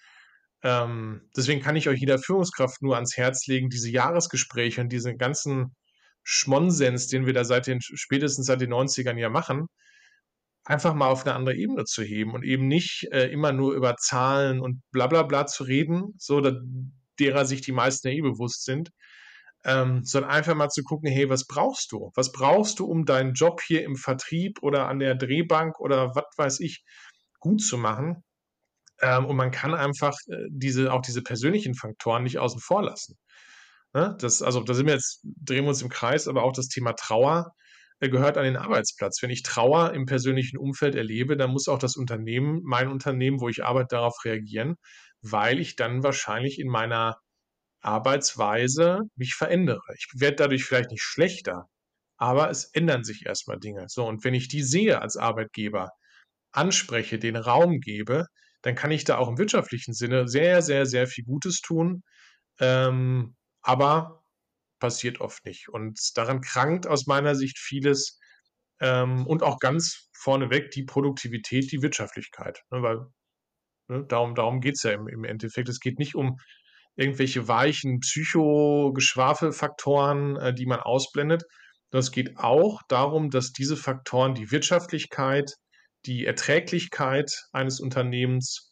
[0.64, 5.20] ähm, deswegen kann ich euch jeder Führungskraft nur ans Herz legen, diese Jahresgespräche und diesen
[5.20, 5.76] ganzen
[6.24, 9.68] Schmonsens, den wir da seit den, spätestens seit den 90ern ja machen,
[10.64, 13.96] einfach mal auf eine andere Ebene zu heben und eben nicht äh, immer nur über
[13.98, 16.54] Zahlen und bla bla bla zu reden, so da,
[17.22, 18.92] derer sich die meisten eh bewusst sind,
[19.64, 22.12] ähm, sondern einfach mal zu gucken, hey, was brauchst du?
[22.16, 26.26] Was brauchst du, um deinen Job hier im Vertrieb oder an der Drehbank oder was
[26.38, 26.84] weiß ich
[27.40, 28.24] gut zu machen?
[29.02, 33.18] Ähm, und man kann einfach äh, diese, auch diese persönlichen Faktoren nicht außen vor lassen.
[33.94, 34.16] Ne?
[34.20, 36.94] Das, also da sind wir jetzt, drehen wir uns im Kreis, aber auch das Thema
[36.94, 37.52] Trauer
[38.00, 39.22] äh, gehört an den Arbeitsplatz.
[39.22, 43.50] Wenn ich Trauer im persönlichen Umfeld erlebe, dann muss auch das Unternehmen, mein Unternehmen, wo
[43.50, 44.76] ich arbeite, darauf reagieren,
[45.22, 47.18] weil ich dann wahrscheinlich in meiner
[47.82, 49.82] Arbeitsweise mich verändere.
[49.96, 51.68] Ich werde dadurch vielleicht nicht schlechter,
[52.18, 53.86] aber es ändern sich erstmal Dinge.
[53.88, 55.90] So, und wenn ich die sehe als Arbeitgeber,
[56.52, 58.26] anspreche, den Raum gebe,
[58.62, 62.04] dann kann ich da auch im wirtschaftlichen Sinne sehr, sehr, sehr viel Gutes tun.
[62.60, 64.24] Ähm, aber
[64.80, 65.70] passiert oft nicht.
[65.70, 68.20] Und daran krankt aus meiner Sicht vieles
[68.80, 72.64] ähm, und auch ganz vorneweg die Produktivität, die Wirtschaftlichkeit.
[72.72, 73.06] Ne, weil
[73.92, 75.70] ne, darum, darum geht es ja im, im Endeffekt.
[75.70, 76.38] Es geht nicht um
[76.96, 81.44] irgendwelche weichen Psychogeschwafelfaktoren, äh, die man ausblendet.
[81.92, 85.52] Das geht auch darum, dass diese Faktoren die Wirtschaftlichkeit,
[86.06, 88.72] die Erträglichkeit eines Unternehmens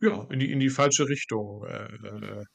[0.00, 1.88] ja, in die, in die falsche Richtung äh,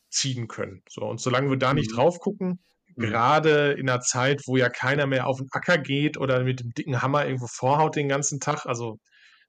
[0.10, 0.82] ziehen können.
[0.90, 1.96] So, und solange wir da nicht mhm.
[1.96, 2.62] drauf gucken,
[2.96, 3.02] mhm.
[3.02, 6.72] gerade in einer Zeit, wo ja keiner mehr auf den Acker geht oder mit dem
[6.72, 8.98] dicken Hammer irgendwo vorhaut den ganzen Tag, also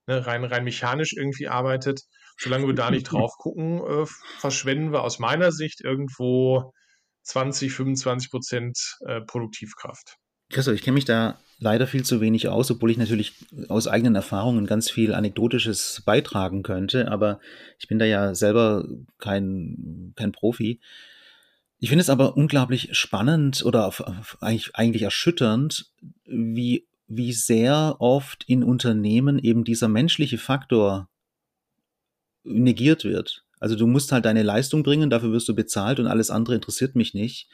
[0.07, 2.01] ne, rein, rein mechanisch irgendwie arbeitet,
[2.37, 4.07] solange wir da nicht drauf gucken, äh,
[4.39, 6.73] verschwenden wir aus meiner Sicht irgendwo
[7.23, 10.17] 20, 25 Prozent äh, Produktivkraft.
[10.51, 13.35] Christoph, ich kenne mich da leider viel zu wenig aus, obwohl ich natürlich
[13.69, 17.41] aus eigenen Erfahrungen ganz viel Anekdotisches beitragen könnte, aber
[17.79, 18.87] ich bin da ja selber
[19.19, 20.81] kein, kein Profi.
[21.79, 23.93] Ich finde es aber unglaublich spannend oder
[24.41, 25.93] eigentlich, eigentlich erschütternd,
[26.25, 31.09] wie, wie sehr oft in Unternehmen eben dieser menschliche Faktor
[32.45, 33.45] negiert wird.
[33.61, 36.97] Also du musst halt deine Leistung bringen, dafür wirst du bezahlt und alles andere interessiert
[36.97, 37.49] mich nicht.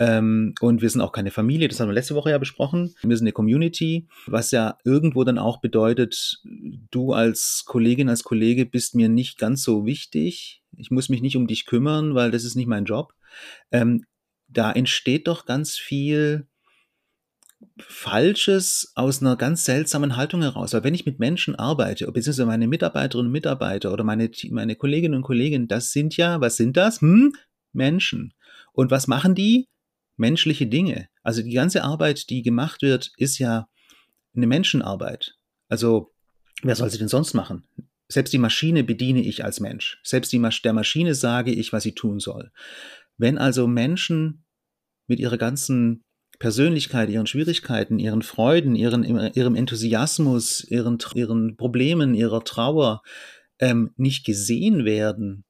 [0.00, 2.94] Ähm, und wir sind auch keine Familie, das haben wir letzte Woche ja besprochen.
[3.02, 8.64] Wir sind eine Community, was ja irgendwo dann auch bedeutet, du als Kollegin, als Kollege
[8.64, 10.62] bist mir nicht ganz so wichtig.
[10.76, 13.12] Ich muss mich nicht um dich kümmern, weil das ist nicht mein Job.
[13.72, 14.04] Ähm,
[14.48, 16.46] da entsteht doch ganz viel
[17.80, 20.72] Falsches aus einer ganz seltsamen Haltung heraus.
[20.72, 25.14] Weil wenn ich mit Menschen arbeite, beziehungsweise meine Mitarbeiterinnen und Mitarbeiter oder meine, meine Kolleginnen
[25.14, 27.00] und Kollegen, das sind ja, was sind das?
[27.00, 27.32] Hm?
[27.72, 28.34] Menschen.
[28.72, 29.68] Und was machen die?
[30.18, 31.08] menschliche Dinge.
[31.22, 33.68] Also die ganze Arbeit, die gemacht wird, ist ja
[34.36, 35.36] eine Menschenarbeit.
[35.68, 36.12] Also
[36.62, 37.66] wer soll sie denn sonst machen?
[38.08, 40.00] Selbst die Maschine bediene ich als Mensch.
[40.02, 42.50] Selbst die Mas der Maschine sage ich, was sie tun soll.
[43.16, 44.44] Wenn also Menschen
[45.06, 46.04] mit ihrer ganzen
[46.38, 53.02] Persönlichkeit, ihren Schwierigkeiten, ihren Freuden, ihren, ihrem Enthusiasmus, ihren, ihren Problemen, ihrer Trauer
[53.58, 55.44] ähm, nicht gesehen werden,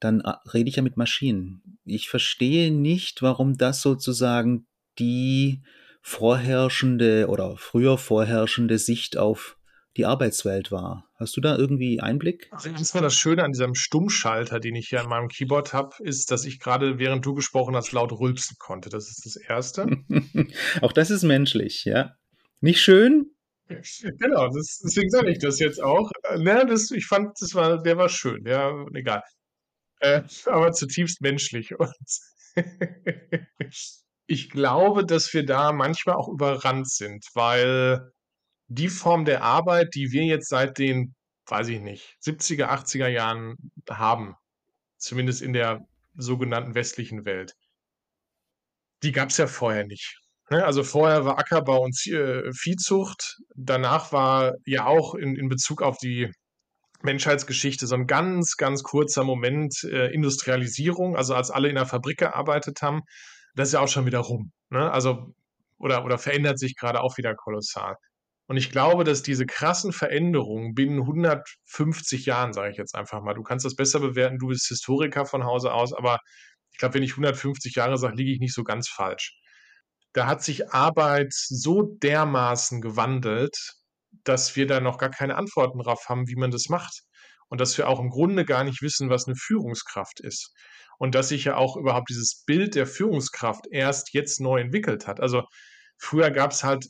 [0.00, 1.78] dann äh, rede ich ja mit Maschinen.
[1.84, 4.66] Ich verstehe nicht, warum das sozusagen
[4.98, 5.62] die
[6.02, 9.56] vorherrschende oder früher vorherrschende Sicht auf
[9.96, 11.08] die Arbeitswelt war.
[11.24, 12.48] Hast du da irgendwie Einblick?
[12.50, 15.96] Also das war das Schöne an diesem Stummschalter, den ich hier an meinem Keyboard habe,
[16.00, 18.90] ist, dass ich gerade, während du gesprochen hast, laut rülpsen konnte.
[18.90, 19.86] Das ist das Erste.
[20.82, 22.14] Auch das ist menschlich, ja.
[22.60, 23.30] Nicht schön?
[24.18, 26.10] Genau, das, deswegen sage ich das jetzt auch.
[26.36, 29.22] Ne, das, ich fand, das war, der war schön, ja, egal.
[30.00, 31.74] äh, aber zutiefst menschlich.
[31.78, 31.88] Und
[34.26, 38.12] ich glaube, dass wir da manchmal auch überrannt sind, weil
[38.68, 41.14] die Form der Arbeit, die wir jetzt seit den,
[41.46, 43.56] weiß ich nicht, 70er, 80er Jahren
[43.88, 44.34] haben,
[44.98, 45.80] zumindest in der
[46.14, 47.54] sogenannten westlichen Welt,
[49.02, 50.18] die gab es ja vorher nicht.
[50.50, 50.64] Ne?
[50.64, 53.38] Also vorher war Ackerbau und äh, Viehzucht.
[53.54, 56.30] Danach war ja auch in, in Bezug auf die
[57.02, 62.18] Menschheitsgeschichte so ein ganz, ganz kurzer Moment äh, Industrialisierung, also als alle in der Fabrik
[62.18, 63.02] gearbeitet haben.
[63.54, 64.52] Das ist ja auch schon wieder rum.
[64.70, 64.90] Ne?
[64.90, 65.34] Also,
[65.78, 67.96] oder, oder verändert sich gerade auch wieder kolossal.
[68.46, 73.34] Und ich glaube, dass diese krassen Veränderungen binnen 150 Jahren, sage ich jetzt einfach mal,
[73.34, 76.18] du kannst das besser bewerten, du bist Historiker von Hause aus, aber
[76.72, 79.38] ich glaube, wenn ich 150 Jahre sage, liege ich nicht so ganz falsch.
[80.12, 83.56] Da hat sich Arbeit so dermaßen gewandelt,
[84.24, 87.02] dass wir da noch gar keine Antworten drauf haben, wie man das macht.
[87.48, 90.52] Und dass wir auch im Grunde gar nicht wissen, was eine Führungskraft ist.
[90.98, 95.20] Und dass sich ja auch überhaupt dieses Bild der Führungskraft erst jetzt neu entwickelt hat.
[95.20, 95.42] Also
[95.98, 96.86] früher gab es halt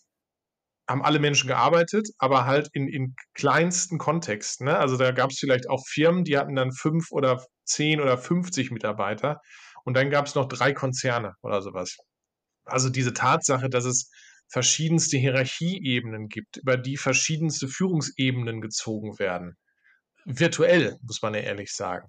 [0.89, 4.67] haben alle Menschen gearbeitet, aber halt in, in kleinsten Kontexten.
[4.67, 4.77] Ne?
[4.79, 8.71] Also da gab es vielleicht auch Firmen, die hatten dann fünf oder zehn oder 50
[8.71, 9.41] Mitarbeiter
[9.85, 11.97] und dann gab es noch drei Konzerne oder sowas.
[12.65, 14.11] Also diese Tatsache, dass es
[14.49, 19.57] verschiedenste Hierarchieebenen gibt, über die verschiedenste Führungsebenen gezogen werden.
[20.27, 22.09] Virtuell, muss man ja ehrlich sagen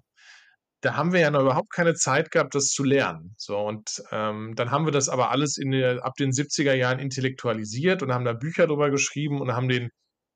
[0.86, 3.34] da haben wir ja noch überhaupt keine Zeit gehabt, das zu lernen.
[3.36, 8.04] So, und ähm, dann haben wir das aber alles in ab den 70er Jahren intellektualisiert
[8.04, 9.90] und haben da Bücher drüber geschrieben und haben den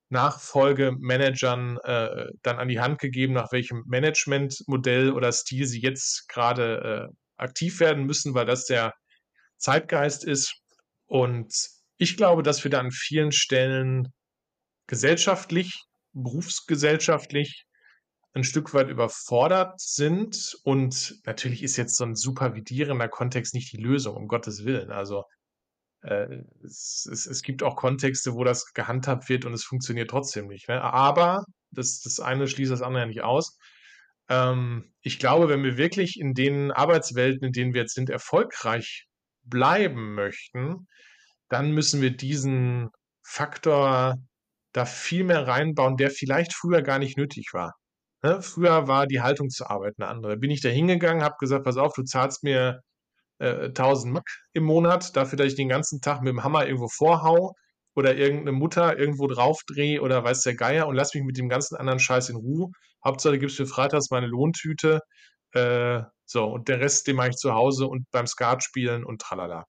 [0.09, 7.09] Nachfolgemanagern äh, dann an die Hand gegeben, nach welchem Managementmodell oder Stil sie jetzt gerade
[7.13, 8.93] äh, aktiv werden müssen, weil das der
[9.57, 10.57] Zeitgeist ist.
[11.07, 11.55] Und
[11.97, 14.09] ich glaube, dass wir da an vielen Stellen
[14.89, 17.67] gesellschaftlich, berufsgesellschaftlich
[18.33, 20.57] ein Stück weit überfordert sind.
[20.65, 24.91] Und natürlich ist jetzt so ein supervidierender Kontext nicht die Lösung, um Gottes Willen.
[24.91, 25.25] Also
[26.03, 30.47] äh, es, es, es, gibt auch Kontexte, wo das gehandhabt wird und es funktioniert trotzdem
[30.47, 30.69] nicht.
[30.69, 30.81] Ne?
[30.81, 33.59] Aber das, das eine schließt das andere ja nicht aus.
[34.29, 39.07] Ähm, ich glaube, wenn wir wirklich in den Arbeitswelten, in denen wir jetzt sind, erfolgreich
[39.43, 40.87] bleiben möchten,
[41.49, 42.91] dann müssen wir diesen
[43.23, 44.17] Faktor
[44.73, 47.75] da viel mehr reinbauen, der vielleicht früher gar nicht nötig war.
[48.23, 48.43] Ne?
[48.43, 50.37] Früher war die Haltung zur Arbeit eine andere.
[50.37, 52.83] Bin ich da hingegangen, habe gesagt, pass auf, du zahlst mir
[53.39, 56.89] äh, 1000 Mack im Monat dafür, dass ich den ganzen Tag mit dem Hammer irgendwo
[56.89, 57.55] vorhau
[57.95, 61.77] oder irgendeine Mutter irgendwo draufdrehe oder weiß der Geier und lass mich mit dem ganzen
[61.77, 62.71] anderen Scheiß in Ruhe.
[63.05, 65.01] Hauptsache, gibst mir freitags meine Lohntüte.
[65.53, 69.21] Äh, so, und der Rest, den mache ich zu Hause und beim Skat spielen und
[69.21, 69.65] tralala.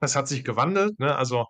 [0.00, 1.16] Das hat sich gewandelt, ne?
[1.16, 1.46] Also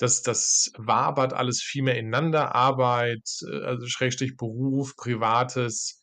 [0.00, 6.00] das, das wabert alles viel mehr ineinander, Arbeit, äh, also Schrägstrich Beruf, Privates.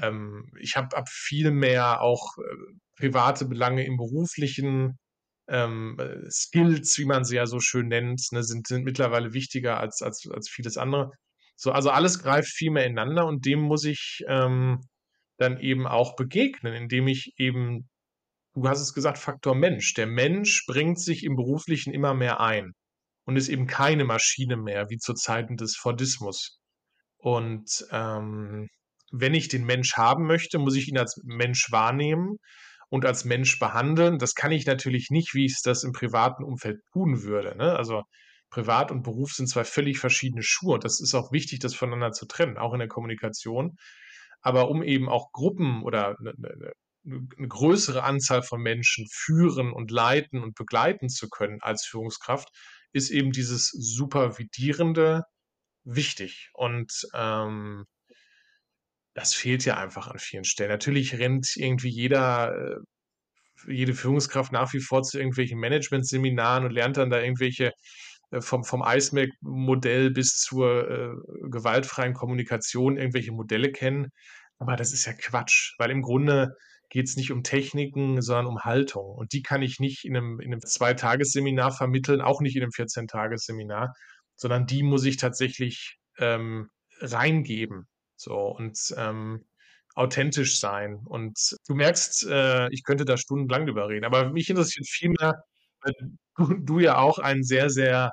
[0.00, 4.98] Ähm, ich habe hab viel mehr auch äh, private Belange im beruflichen.
[5.48, 5.96] Ähm,
[6.30, 10.28] Skills, wie man sie ja so schön nennt, ne, sind, sind mittlerweile wichtiger als, als,
[10.30, 11.10] als vieles andere.
[11.56, 14.80] So, also alles greift viel mehr ineinander und dem muss ich ähm,
[15.38, 17.88] dann eben auch begegnen, indem ich eben,
[18.54, 19.94] du hast es gesagt, Faktor Mensch.
[19.94, 22.74] Der Mensch bringt sich im Beruflichen immer mehr ein
[23.28, 26.58] und ist eben keine Maschine mehr, wie zu Zeiten des Fordismus.
[27.18, 28.68] Und ähm,
[29.12, 32.38] wenn ich den Mensch haben möchte, muss ich ihn als Mensch wahrnehmen
[32.88, 34.16] und als Mensch behandeln.
[34.18, 37.54] Das kann ich natürlich nicht, wie ich das im privaten Umfeld tun würde.
[37.54, 37.76] Ne?
[37.76, 38.02] Also
[38.48, 42.24] Privat und Beruf sind zwei völlig verschiedene Schuhe das ist auch wichtig, das voneinander zu
[42.24, 43.76] trennen, auch in der Kommunikation.
[44.40, 46.72] Aber um eben auch Gruppen oder eine, eine,
[47.36, 52.48] eine größere Anzahl von Menschen führen und leiten und begleiten zu können als Führungskraft,
[52.92, 55.24] ist eben dieses Supervidierende
[55.84, 56.50] wichtig.
[56.54, 57.84] Und ähm,
[59.14, 60.70] das fehlt ja einfach an vielen Stellen.
[60.70, 66.96] Natürlich rennt irgendwie jeder, äh, jede Führungskraft nach wie vor zu irgendwelchen Management-Seminaren und lernt
[66.96, 67.72] dann da irgendwelche
[68.30, 74.08] äh, vom, vom ISMAC-Modell bis zur äh, gewaltfreien Kommunikation irgendwelche Modelle kennen.
[74.58, 76.54] Aber das ist ja Quatsch, weil im Grunde
[76.90, 79.14] geht es nicht um Techniken, sondern um Haltung.
[79.14, 82.72] Und die kann ich nicht in einem, in einem Zweitagesseminar vermitteln, auch nicht in einem
[82.72, 83.94] 14-Tagesseminar,
[84.36, 86.68] sondern die muss ich tatsächlich ähm,
[87.00, 87.86] reingeben.
[88.16, 89.44] So und ähm,
[89.94, 91.00] authentisch sein.
[91.04, 95.42] Und du merkst, äh, ich könnte da stundenlang drüber reden, aber mich interessiert vielmehr,
[95.82, 95.92] weil
[96.36, 98.12] du, du ja auch ein sehr, sehr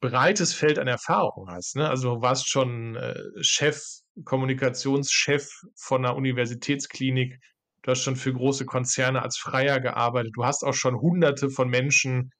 [0.00, 1.76] breites Feld an Erfahrung hast.
[1.76, 1.88] Ne?
[1.88, 3.82] Also du warst schon äh, Chef,
[4.24, 7.38] Kommunikationschef von einer Universitätsklinik,
[7.82, 10.32] Du hast schon für große Konzerne als Freier gearbeitet.
[10.34, 12.30] Du hast auch schon hunderte von Menschen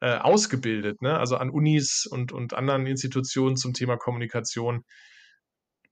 [0.00, 1.18] äh, ausgebildet, ne?
[1.18, 4.84] also an Unis und, und anderen Institutionen zum Thema Kommunikation.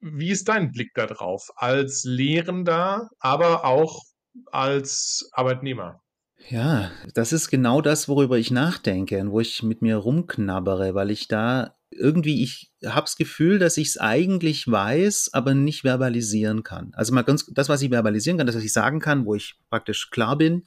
[0.00, 4.02] wie ist dein Blick da drauf als Lehrender, aber auch
[4.50, 6.00] als Arbeitnehmer?
[6.48, 11.10] Ja, das ist genau das, worüber ich nachdenke und wo ich mit mir rumknabbere, weil
[11.10, 16.62] ich da irgendwie ich habe das Gefühl, dass ich es eigentlich weiß, aber nicht verbalisieren
[16.62, 16.92] kann.
[16.94, 19.56] Also mal ganz das, was ich verbalisieren kann, das, was ich sagen kann, wo ich
[19.70, 20.66] praktisch klar bin,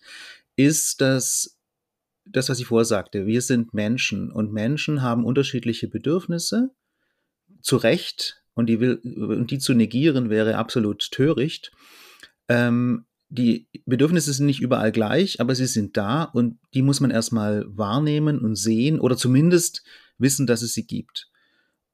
[0.56, 1.58] ist, dass
[2.26, 6.72] das, was ich vorsagte, wir sind Menschen und Menschen haben unterschiedliche Bedürfnisse,
[7.62, 11.72] zu Recht, und die, will, und die zu negieren wäre absolut töricht.
[12.48, 17.10] Ähm, die Bedürfnisse sind nicht überall gleich, aber sie sind da und die muss man
[17.10, 19.84] erstmal wahrnehmen und sehen oder zumindest
[20.18, 21.30] wissen, dass es sie gibt.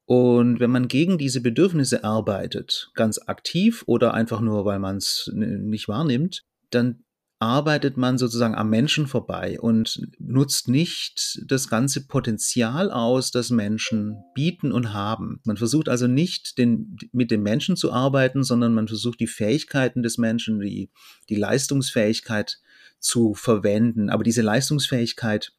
[0.05, 5.29] Und wenn man gegen diese Bedürfnisse arbeitet, ganz aktiv oder einfach nur, weil man es
[5.33, 7.03] nicht wahrnimmt, dann
[7.39, 14.17] arbeitet man sozusagen am Menschen vorbei und nutzt nicht das ganze Potenzial aus, das Menschen
[14.35, 15.39] bieten und haben.
[15.45, 20.03] Man versucht also nicht den, mit dem Menschen zu arbeiten, sondern man versucht die Fähigkeiten
[20.03, 20.89] des Menschen, die,
[21.29, 22.59] die Leistungsfähigkeit
[22.99, 24.09] zu verwenden.
[24.09, 25.53] Aber diese Leistungsfähigkeit,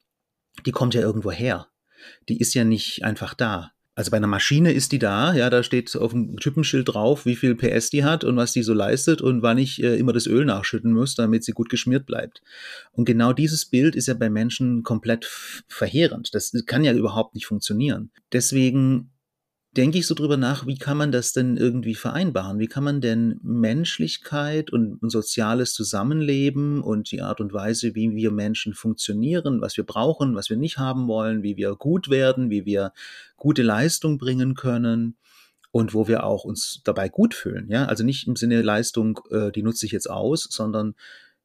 [0.66, 1.66] die kommt ja irgendwo her.
[2.28, 3.72] Die ist ja nicht einfach da.
[4.00, 7.36] Also bei einer Maschine ist die da, ja, da steht auf dem Typenschild drauf, wie
[7.36, 10.26] viel PS die hat und was die so leistet und wann ich äh, immer das
[10.26, 12.40] Öl nachschütten muss, damit sie gut geschmiert bleibt.
[12.92, 15.26] Und genau dieses Bild ist ja bei Menschen komplett
[15.68, 16.34] verheerend.
[16.34, 18.10] Das kann ja überhaupt nicht funktionieren.
[18.32, 19.10] Deswegen
[19.76, 22.58] denke ich so drüber nach, wie kann man das denn irgendwie vereinbaren?
[22.58, 28.32] Wie kann man denn Menschlichkeit und soziales Zusammenleben und die Art und Weise, wie wir
[28.32, 32.64] Menschen funktionieren, was wir brauchen, was wir nicht haben wollen, wie wir gut werden, wie
[32.64, 32.92] wir
[33.36, 35.16] gute Leistung bringen können
[35.70, 37.68] und wo wir auch uns dabei gut fühlen.
[37.70, 40.94] Ja, also nicht im Sinne Leistung, äh, die nutze ich jetzt aus, sondern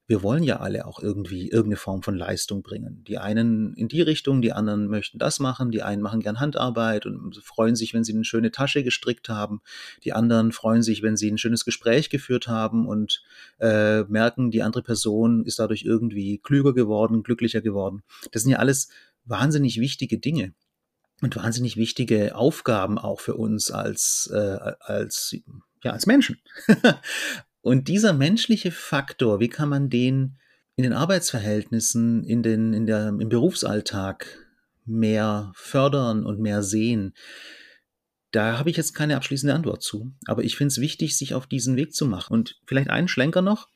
[0.07, 3.03] wir wollen ja alle auch irgendwie irgendeine Form von Leistung bringen.
[3.07, 7.07] Die einen in die Richtung, die anderen möchten das machen, die einen machen gern Handarbeit
[7.07, 9.61] und freuen sich, wenn sie eine schöne Tasche gestrickt haben,
[10.03, 13.23] die anderen freuen sich, wenn sie ein schönes Gespräch geführt haben und
[13.59, 18.03] äh, merken, die andere Person ist dadurch irgendwie klüger geworden, glücklicher geworden.
[18.31, 18.89] Das sind ja alles
[19.25, 20.53] wahnsinnig wichtige Dinge
[21.21, 25.35] und wahnsinnig wichtige Aufgaben auch für uns als, äh, als,
[25.83, 26.39] ja, als Menschen.
[27.65, 30.37] Und dieser menschliche Faktor, wie kann man den
[30.75, 34.27] in den Arbeitsverhältnissen, in den, in der, im Berufsalltag
[34.85, 37.15] mehr fördern und mehr sehen?
[38.29, 40.13] Da habe ich jetzt keine abschließende Antwort zu.
[40.27, 42.33] Aber ich finde es wichtig, sich auf diesen Weg zu machen.
[42.33, 43.67] Und vielleicht einen Schlenker noch.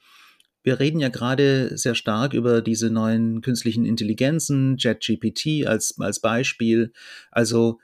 [0.62, 6.93] Wir reden ja gerade sehr stark über diese neuen künstlichen Intelligenzen, JetGPT als, als Beispiel.
[7.32, 7.80] Also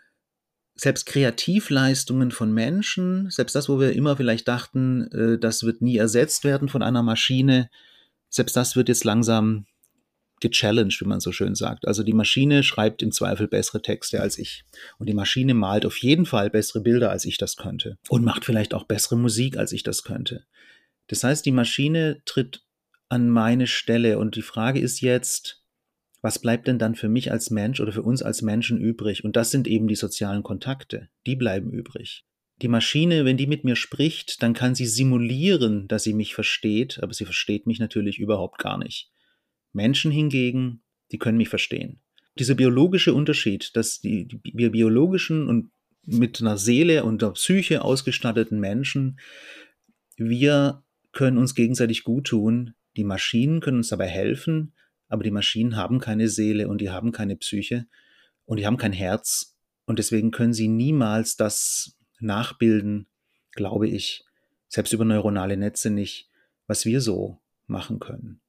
[0.75, 5.97] selbst Kreativleistungen von Menschen, selbst das, wo wir immer vielleicht dachten, äh, das wird nie
[5.97, 7.69] ersetzt werden von einer Maschine,
[8.29, 9.65] selbst das wird jetzt langsam
[10.41, 11.87] gechallenged, wie man so schön sagt.
[11.87, 14.63] Also die Maschine schreibt im Zweifel bessere Texte als ich.
[14.97, 17.97] Und die Maschine malt auf jeden Fall bessere Bilder, als ich das könnte.
[18.09, 20.45] Und macht vielleicht auch bessere Musik, als ich das könnte.
[21.07, 22.63] Das heißt, die Maschine tritt
[23.07, 24.19] an meine Stelle.
[24.19, 25.63] Und die Frage ist jetzt,
[26.25, 29.23] was bleibt denn dann für mich als Mensch oder für uns als Menschen übrig?
[29.23, 31.07] Und das sind eben die sozialen Kontakte.
[31.27, 32.25] Die bleiben übrig.
[32.63, 36.97] Die Maschine, wenn die mit mir spricht, dann kann sie simulieren, dass sie mich versteht,
[37.03, 39.11] aber sie versteht mich natürlich überhaupt gar nicht.
[39.71, 42.01] Menschen hingegen, die können mich verstehen.
[42.39, 45.69] Dieser biologische Unterschied, dass die, wir biologischen und
[46.07, 49.19] mit einer Seele und einer Psyche ausgestatteten Menschen,
[50.17, 54.73] wir können uns gegenseitig gut tun, die Maschinen können uns dabei helfen,
[55.15, 57.87] aber die Maschinen haben keine Seele und die haben keine Psyche
[58.43, 63.07] und die haben kein Herz und deswegen können sie niemals das nachbilden,
[63.53, 64.25] glaube ich,
[64.67, 66.29] selbst über neuronale Netze nicht,
[66.67, 68.41] was wir so machen können.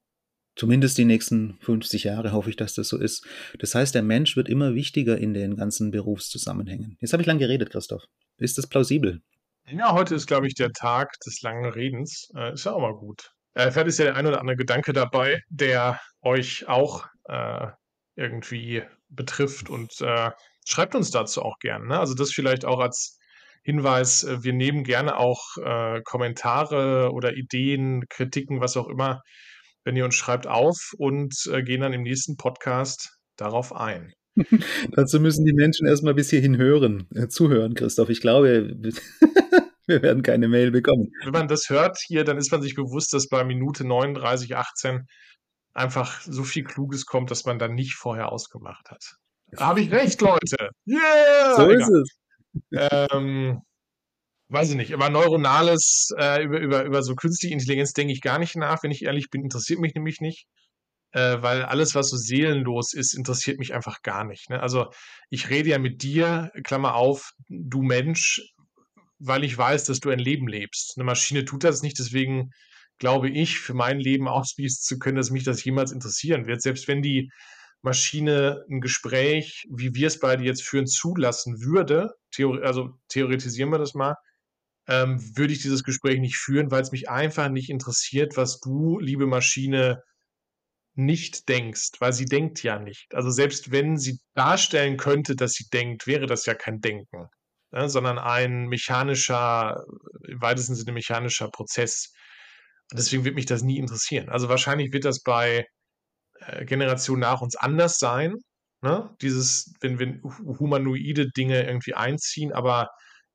[0.57, 3.25] Zumindest die nächsten 50 Jahre hoffe ich, dass das so ist.
[3.61, 6.97] Das heißt, der Mensch wird immer wichtiger in den ganzen Berufszusammenhängen.
[7.01, 8.03] Jetzt habe ich lang geredet, Christoph.
[8.39, 9.23] Ist das plausibel?
[9.71, 12.33] Ja, heute ist, glaube ich, der Tag des langen Redens.
[12.35, 13.36] Äh, ist ja auch mal gut.
[13.57, 17.69] Äh, vielleicht ist ja der ein oder andere Gedanke dabei, der euch auch äh,
[18.15, 20.31] irgendwie betrifft und äh,
[20.67, 21.87] schreibt uns dazu auch gerne.
[21.87, 21.99] Ne?
[21.99, 23.19] Also das vielleicht auch als
[23.63, 29.23] Hinweis, äh, wir nehmen gerne auch äh, Kommentare oder Ideen, Kritiken, was auch immer,
[29.85, 34.13] wenn ihr uns schreibt auf und äh, gehen dann im nächsten Podcast darauf ein.
[34.93, 38.11] Dazu müssen die Menschen erstmal bis hierhin hören, äh, zuhören, Christoph.
[38.11, 38.77] Ich glaube,
[39.89, 41.13] Wir werden keine Mail bekommen.
[41.23, 45.07] Wenn man das hört hier, dann ist man sich bewusst, dass bei Minute 39, 18
[45.75, 49.17] einfach so viel Kluges kommt, dass man dann nicht vorher ausgemacht hat.
[49.57, 50.71] Habe ich recht, Leute?
[50.87, 51.55] Yeah!
[51.57, 52.19] So ist es.
[52.73, 53.61] Ähm,
[54.49, 58.39] weiß ich nicht, aber neuronales, äh, über, über, über so künstliche Intelligenz denke ich gar
[58.39, 60.47] nicht nach, wenn ich ehrlich bin, interessiert mich nämlich nicht.
[61.13, 64.51] Äh, weil alles, was so seelenlos ist, interessiert mich einfach gar nicht.
[64.51, 64.61] Ne?
[64.61, 64.91] Also
[65.31, 68.43] ich rede ja mit dir, Klammer auf, du Mensch,
[69.19, 70.95] weil ich weiß, dass du ein Leben lebst.
[70.97, 72.51] Eine Maschine tut das nicht, deswegen
[72.99, 76.63] glaube ich, für mein Leben ausschließen zu können, dass mich das jemals interessieren wird.
[76.63, 77.31] Selbst wenn die
[77.83, 83.79] Maschine ein Gespräch, wie wir es beide jetzt führen, zulassen würde, theori also theoretisieren wir
[83.79, 84.17] das mal,
[84.89, 88.99] ähm, würde ich dieses Gespräch nicht führen, weil es mich einfach nicht interessiert, was du,
[88.99, 90.03] liebe Maschine,
[90.95, 93.15] nicht denkst, weil sie denkt ja nicht.
[93.15, 97.29] Also selbst wenn sie darstellen könnte, dass sie denkt, wäre das ja kein Denken,
[97.77, 99.85] ne, sondern ein mechanischer,
[100.27, 102.13] im weitesten Sinne mechanischer Prozess.
[102.93, 104.29] Deswegen wird mich das nie interessieren.
[104.31, 105.67] Also wahrscheinlich wird das bei
[106.41, 108.37] äh, Generationen nach uns anders sein.
[108.83, 109.15] Ne?
[109.21, 112.89] Dieses, wenn, wenn humanoide Dinge irgendwie einziehen, aber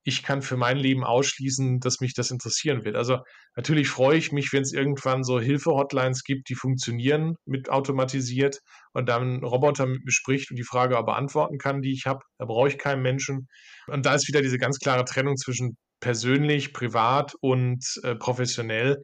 [0.04, 2.96] ich kann für mein Leben ausschließen, dass mich das interessieren wird.
[2.96, 3.20] Also
[3.56, 8.60] natürlich freue ich mich, wenn es irgendwann so Hilfe-Hotlines gibt, die funktionieren mit automatisiert
[8.94, 12.06] und dann ein Roboter mit mir spricht und die Frage aber beantworten kann, die ich
[12.06, 12.22] habe.
[12.40, 13.48] Da brauche ich keinen Menschen.
[13.88, 19.02] Und da ist wieder diese ganz klare Trennung zwischen persönlich, privat und äh, professionell.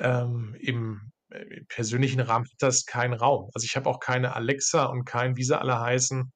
[0.00, 3.50] Ähm, Im äh, persönlichen Rahmen hat das keinen Raum.
[3.54, 6.32] Also ich habe auch keine Alexa und kein, wie sie alle heißen,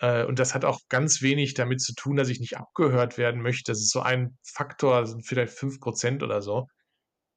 [0.00, 3.72] und das hat auch ganz wenig damit zu tun, dass ich nicht abgehört werden möchte.
[3.72, 6.66] Das ist so ein Faktor, sind vielleicht fünf Prozent oder so.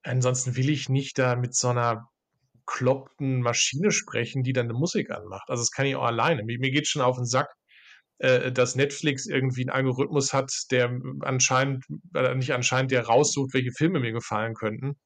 [0.03, 2.09] Ansonsten will ich nicht da mit so einer
[2.65, 5.49] kloppten Maschine sprechen, die dann eine Musik anmacht.
[5.49, 6.43] Also das kann ich auch alleine.
[6.43, 7.47] Mir, mir geht schon auf den Sack,
[8.19, 13.71] äh, dass Netflix irgendwie einen Algorithmus hat, der anscheinend, äh, nicht anscheinend, der raussucht, welche
[13.71, 14.97] Filme mir gefallen könnten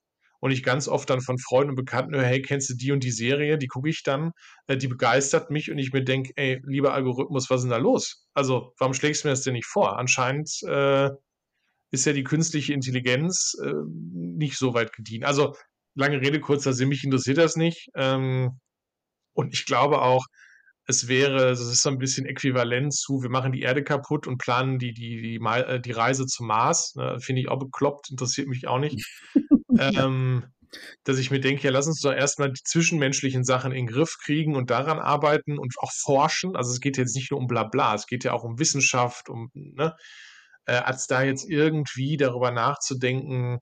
[0.44, 3.02] und ich ganz oft dann von Freunden und Bekannten höre, hey, kennst du die und
[3.02, 3.58] die Serie?
[3.58, 4.32] Die gucke ich dann,
[4.68, 7.78] äh, die begeistert mich und ich mir denke, ey, lieber Algorithmus, was ist denn da
[7.78, 8.28] los?
[8.34, 9.98] Also, warum schlägst du mir das denn nicht vor?
[9.98, 11.12] Anscheinend äh,
[11.92, 15.24] ist ja die künstliche Intelligenz äh, nicht so weit gedient.
[15.24, 15.56] Also,
[15.96, 17.88] lange Rede, kurzer Sinn, mich interessiert das nicht.
[17.96, 18.60] Ähm,
[19.32, 20.26] und ich glaube auch,
[20.88, 24.40] es wäre, es ist so ein bisschen äquivalent zu, wir machen die Erde kaputt und
[24.40, 26.96] planen die, die, die, äh, die Reise zum Mars.
[26.96, 29.08] Ne, Finde ich auch bekloppt, interessiert mich auch nicht.
[29.80, 30.44] ähm,
[31.04, 34.18] dass ich mir denke, ja, lass uns doch erstmal die zwischenmenschlichen Sachen in den Griff
[34.24, 36.56] kriegen und daran arbeiten und auch forschen.
[36.56, 39.50] Also es geht jetzt nicht nur um Blabla, es geht ja auch um Wissenschaft, um,
[39.54, 39.96] ne,
[40.66, 43.60] äh, als da jetzt irgendwie darüber nachzudenken,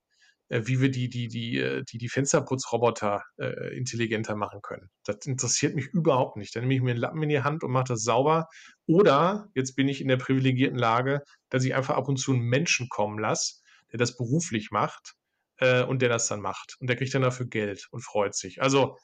[0.49, 4.89] äh, wie wir die, die, die, äh, die, die Fensterputzroboter äh, intelligenter machen können.
[5.05, 6.55] Das interessiert mich überhaupt nicht.
[6.55, 8.47] Dann nehme ich mir einen Lappen in die Hand und mache das sauber.
[8.87, 12.41] Oder jetzt bin ich in der privilegierten Lage, dass ich einfach ab und zu einen
[12.41, 15.15] Menschen kommen lasse, der das beruflich macht
[15.61, 16.75] äh, und der das dann macht.
[16.79, 18.61] Und der kriegt dann dafür Geld und freut sich.
[18.61, 18.97] Also,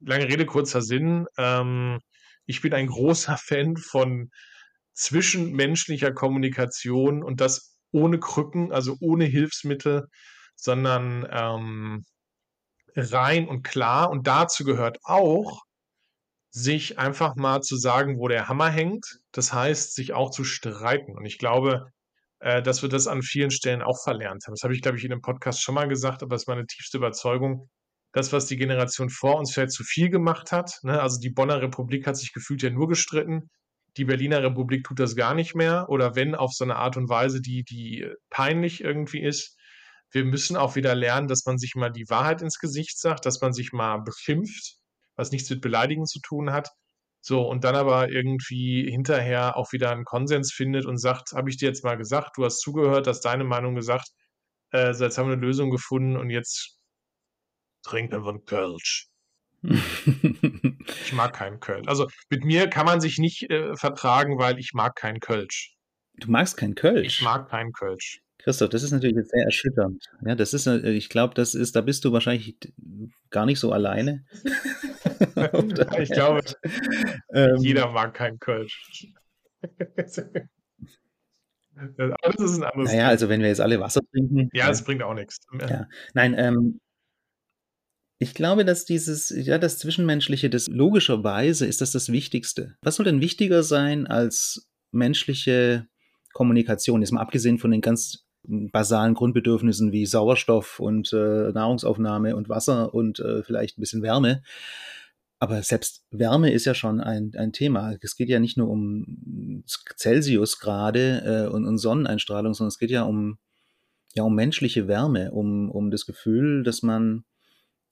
[0.00, 1.26] lange Rede, kurzer Sinn.
[1.36, 2.00] Ähm,
[2.46, 4.30] ich bin ein großer Fan von
[4.94, 10.08] zwischenmenschlicher Kommunikation und das ohne Krücken, also ohne Hilfsmittel,
[10.56, 12.04] sondern ähm,
[12.96, 14.10] rein und klar.
[14.10, 15.62] Und dazu gehört auch,
[16.50, 19.20] sich einfach mal zu sagen, wo der Hammer hängt.
[19.32, 21.16] Das heißt, sich auch zu streiten.
[21.16, 21.92] Und ich glaube,
[22.40, 24.54] äh, dass wir das an vielen Stellen auch verlernt haben.
[24.54, 26.66] Das habe ich, glaube ich, in dem Podcast schon mal gesagt, aber das ist meine
[26.66, 27.68] tiefste Überzeugung.
[28.12, 31.00] Das, was die Generation vor uns vielleicht zu viel gemacht hat, ne?
[31.00, 33.50] also die Bonner Republik hat sich gefühlt ja nur gestritten,
[33.96, 37.08] die Berliner Republik tut das gar nicht mehr oder wenn auf so eine Art und
[37.08, 39.56] Weise, die, die peinlich irgendwie ist.
[40.10, 43.40] Wir müssen auch wieder lernen, dass man sich mal die Wahrheit ins Gesicht sagt, dass
[43.40, 44.76] man sich mal beschimpft,
[45.16, 46.70] was nichts mit Beleidigen zu tun hat
[47.28, 51.58] so, und dann aber irgendwie hinterher auch wieder einen Konsens findet und sagt, habe ich
[51.58, 54.08] dir jetzt mal gesagt, du hast zugehört, hast deine Meinung gesagt,
[54.70, 56.78] äh, so jetzt haben wir eine Lösung gefunden und jetzt
[57.82, 59.08] trinken wir einen Kölsch.
[59.62, 61.86] ich mag keinen Kölsch.
[61.86, 65.74] Also mit mir kann man sich nicht äh, vertragen, weil ich mag keinen Kölsch.
[66.14, 67.18] Du magst keinen Kölsch?
[67.18, 68.22] Ich mag keinen Kölsch.
[68.38, 70.04] Christoph, das ist natürlich sehr erschütternd.
[70.24, 72.56] Ja, das ist, äh, ich glaube, das ist, da bist du wahrscheinlich
[73.30, 74.24] gar nicht so alleine.
[75.98, 76.42] ich glaube,
[77.32, 79.06] ähm, jeder mag keinen Kölsch.
[81.76, 82.92] Aber das ist ein anderes.
[82.92, 84.48] Naja, also wenn wir jetzt alle Wasser trinken.
[84.52, 85.38] Ja, das bringt auch nichts.
[85.60, 85.86] Ja.
[86.14, 86.80] Nein, ähm,
[88.20, 92.76] ich glaube, dass dieses, ja, das Zwischenmenschliche, das logischerweise ist das das Wichtigste.
[92.82, 95.86] Was soll denn wichtiger sein als menschliche
[96.32, 97.00] Kommunikation?
[97.00, 102.94] Jetzt mal abgesehen von den ganz basalen Grundbedürfnissen wie Sauerstoff und äh, Nahrungsaufnahme und Wasser
[102.94, 104.42] und äh, vielleicht ein bisschen Wärme.
[105.38, 107.94] Aber selbst Wärme ist ja schon ein, ein Thema.
[108.00, 113.02] Es geht ja nicht nur um Celsiusgrade äh, und, und Sonneneinstrahlung, sondern es geht ja
[113.02, 113.38] um,
[114.14, 117.24] ja um menschliche Wärme, um, um das Gefühl, dass man,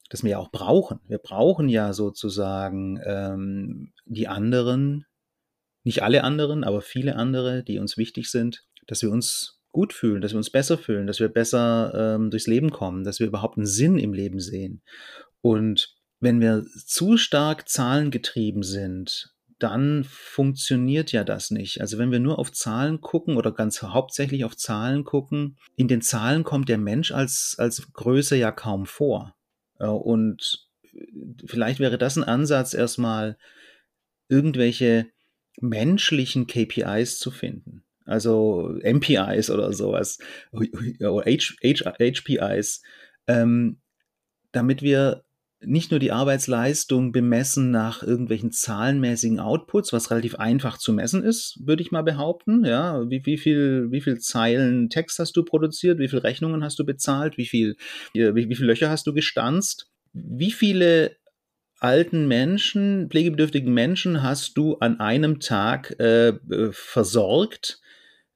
[0.09, 0.99] dass wir ja auch brauchen.
[1.07, 5.05] Wir brauchen ja sozusagen ähm, die anderen,
[5.83, 10.21] nicht alle anderen, aber viele andere, die uns wichtig sind, dass wir uns gut fühlen,
[10.21, 13.57] dass wir uns besser fühlen, dass wir besser ähm, durchs Leben kommen, dass wir überhaupt
[13.57, 14.81] einen Sinn im Leben sehen.
[15.41, 21.81] Und wenn wir zu stark zahlengetrieben sind, dann funktioniert ja das nicht.
[21.81, 26.01] Also wenn wir nur auf Zahlen gucken oder ganz hauptsächlich auf Zahlen gucken, in den
[26.01, 29.35] Zahlen kommt der Mensch als, als Größe ja kaum vor.
[29.79, 30.67] Äh, und
[31.45, 33.37] vielleicht wäre das ein Ansatz, erstmal
[34.29, 35.07] irgendwelche
[35.59, 37.83] menschlichen KPIs zu finden.
[38.07, 40.17] Also MPIs oder sowas,
[40.51, 41.23] oder
[41.99, 42.81] HPIs,
[43.27, 43.81] ähm,
[44.51, 45.23] damit wir
[45.59, 51.59] nicht nur die Arbeitsleistung bemessen nach irgendwelchen zahlenmäßigen Outputs, was relativ einfach zu messen ist,
[51.63, 52.63] würde ich mal behaupten.
[52.63, 55.97] Ja, wie, wie, viel, wie viel Zeilen Text hast du produziert?
[55.99, 57.37] Wie viele Rechnungen hast du bezahlt?
[57.37, 57.75] Wie viel,
[58.13, 59.89] wie, wie viele Löcher hast du gestanzt?
[60.13, 61.15] Wie viele
[61.79, 67.81] alten Menschen, pflegebedürftigen Menschen hast du an einem Tag äh, äh versorgt?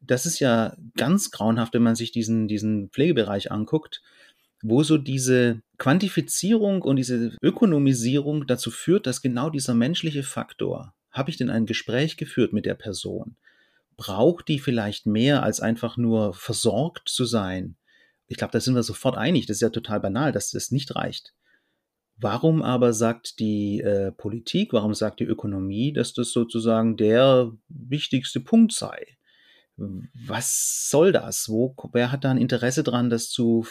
[0.02, 4.02] Das ist ja ganz grauenhaft, wenn man sich diesen, diesen Pflegebereich anguckt
[4.64, 11.30] wo so diese Quantifizierung und diese Ökonomisierung dazu führt, dass genau dieser menschliche Faktor, habe
[11.30, 13.36] ich denn ein Gespräch geführt mit der Person?
[13.98, 17.76] Braucht die vielleicht mehr als einfach nur versorgt zu sein?
[18.28, 19.46] Ich glaube, da sind wir sofort einig.
[19.46, 21.34] Das ist ja total banal, dass das nicht reicht.
[22.18, 28.40] Warum aber sagt die äh, Politik, warum sagt die Ökonomie, dass das sozusagen der wichtigste
[28.40, 29.18] Punkt sei?
[30.28, 31.50] Was soll das?
[31.50, 33.66] Wo, wer hat da ein Interesse dran, das zu,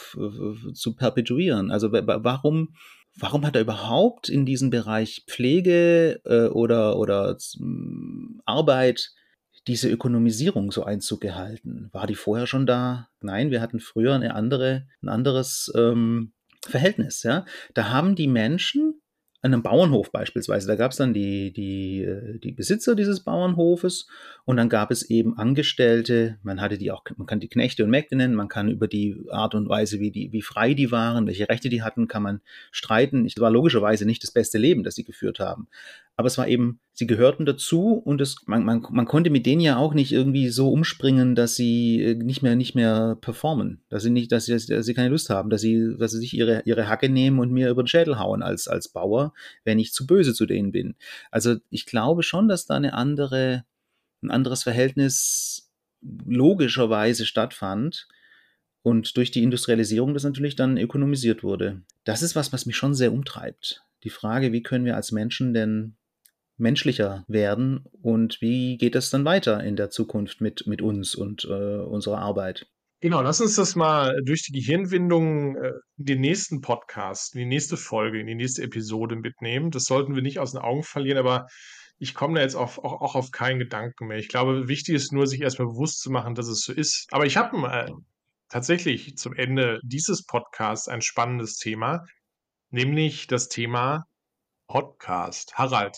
[0.75, 1.71] zu perpetuieren?
[1.71, 2.75] Also warum,
[3.17, 7.37] warum hat er überhaupt in diesem Bereich Pflege äh, oder, oder
[8.45, 9.13] Arbeit
[9.67, 11.91] diese Ökonomisierung so Einzug gehalten?
[11.93, 13.09] War die vorher schon da?
[13.21, 16.33] Nein, wir hatten früher eine andere, ein anderes ähm,
[16.63, 17.23] Verhältnis.
[17.23, 17.45] Ja?
[17.75, 19.00] Da haben die Menschen
[19.43, 20.67] einem Bauernhof beispielsweise.
[20.67, 24.07] Da gab es dann die, die, äh, die Besitzer dieses Bauernhofes
[24.45, 27.91] und dann gab es eben Angestellte, man hatte die auch, man kann die Knechte und
[27.91, 31.27] Mägde nennen, man kann über die Art und Weise, wie, die, wie frei die waren,
[31.27, 33.25] welche Rechte die hatten, kann man streiten.
[33.25, 35.69] Es war logischerweise nicht das beste Leben, das sie geführt haben
[36.21, 39.63] aber es war eben, sie gehörten dazu und es, man, man, man konnte mit denen
[39.63, 44.03] ja auch nicht irgendwie so umspringen, dass sie äh, nicht mehr, nicht mehr performen, dass
[44.03, 46.61] sie nicht, dass sie, dass sie keine Lust haben, dass sie, dass sie sich ihre,
[46.67, 49.33] ihre Hacke nehmen und mir über den Schädel hauen als, als Bauer,
[49.65, 50.95] wenn ich zu böse zu denen bin.
[51.31, 53.65] Also ich glaube schon, dass da eine andere,
[54.23, 58.09] ein anderes Verhältnis logischerweise stattfand
[58.83, 61.81] und durch die Industrialisierung das natürlich dann ökonomisiert wurde.
[62.05, 63.85] Das ist was, was mich schon sehr umtreibt.
[64.05, 65.97] Die Frage, wie können wir als Menschen denn
[66.61, 71.45] menschlicher werden und wie geht es dann weiter in der Zukunft mit, mit uns und
[71.45, 72.67] äh, unserer Arbeit?
[73.03, 77.47] Genau, lass uns das mal durch die Gehirnwindung äh, in den nächsten Podcast, in die
[77.47, 79.71] nächste Folge, in die nächste Episode mitnehmen.
[79.71, 81.47] Das sollten wir nicht aus den Augen verlieren, aber
[81.99, 84.19] ich komme da jetzt auf, auch, auch, auf keinen Gedanken mehr.
[84.19, 87.07] Ich glaube, wichtig ist nur, sich erstmal bewusst zu machen, dass es so ist.
[87.11, 87.91] Aber ich habe äh,
[88.51, 92.05] tatsächlich zum Ende dieses Podcasts ein spannendes Thema,
[92.71, 94.05] nämlich das Thema
[94.67, 95.55] Podcast.
[95.55, 95.97] Harald,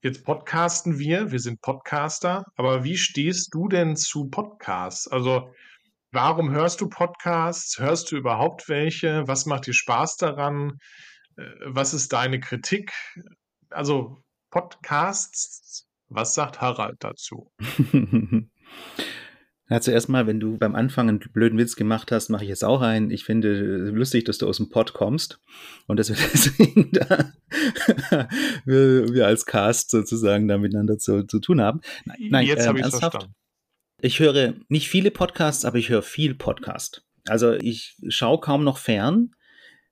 [0.00, 5.08] Jetzt podcasten wir, wir sind Podcaster, aber wie stehst du denn zu Podcasts?
[5.08, 5.52] Also,
[6.12, 7.80] warum hörst du Podcasts?
[7.80, 9.26] Hörst du überhaupt welche?
[9.26, 10.78] Was macht dir Spaß daran?
[11.36, 12.92] Äh, was ist deine Kritik?
[13.70, 17.50] Also, Podcasts, was sagt Harald dazu?
[19.70, 22.64] Na, zuerst mal, wenn du beim Anfang einen blöden Witz gemacht hast, mache ich jetzt
[22.64, 23.10] auch einen.
[23.10, 25.40] Ich finde lustig, dass du aus dem Pod kommst
[25.86, 27.32] und dass wir deswegen da
[28.64, 31.80] wir, wir, als Cast sozusagen da miteinander zu, zu tun haben.
[32.06, 33.34] Nein, nein jetzt ähm, habe ich verstanden.
[34.00, 37.04] Ich höre nicht viele Podcasts, aber ich höre viel Podcast.
[37.26, 39.34] Also ich schaue kaum noch fern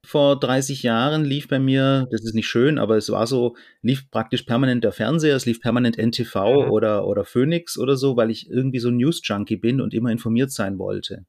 [0.07, 4.11] vor 30 Jahren lief bei mir, das ist nicht schön, aber es war so, lief
[4.11, 6.71] praktisch permanent der Fernseher, es lief permanent NTV mhm.
[6.71, 10.79] oder, oder Phoenix oder so, weil ich irgendwie so News-Junkie bin und immer informiert sein
[10.79, 11.25] wollte.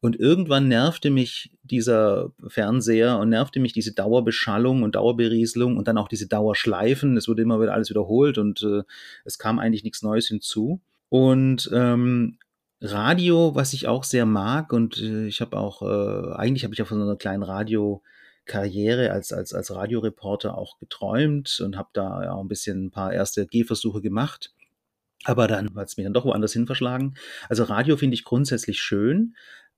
[0.00, 5.96] Und irgendwann nervte mich dieser Fernseher und nervte mich diese Dauerbeschallung und Dauerberieselung und dann
[5.96, 7.16] auch diese Dauerschleifen.
[7.16, 8.82] Es wurde immer wieder alles wiederholt und äh,
[9.24, 10.80] es kam eigentlich nichts Neues hinzu.
[11.08, 12.38] Und ähm,
[12.80, 16.82] Radio, was ich auch sehr mag und äh, ich habe auch, äh, eigentlich habe ich
[16.82, 17.42] auch von so einer kleinen
[18.46, 23.12] Radiokarriere als, als, als Radioreporter auch geträumt und habe da auch ein bisschen ein paar
[23.12, 24.52] erste Gehversuche gemacht.
[25.24, 27.14] Aber dann hat es mich dann doch woanders hin verschlagen.
[27.48, 29.34] Also Radio finde ich grundsätzlich schön,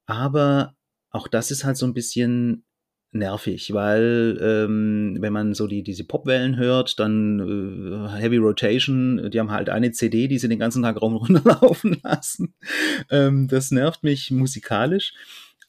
[0.06, 0.74] aber
[1.10, 2.64] auch das ist halt so ein bisschen
[3.12, 9.38] nervig, weil ähm, wenn man so die diese Popwellen hört, dann äh, Heavy Rotation, die
[9.38, 12.54] haben halt eine CD, die sie den ganzen Tag raum runterlaufen lassen.
[13.10, 15.14] Ähm, das nervt mich musikalisch.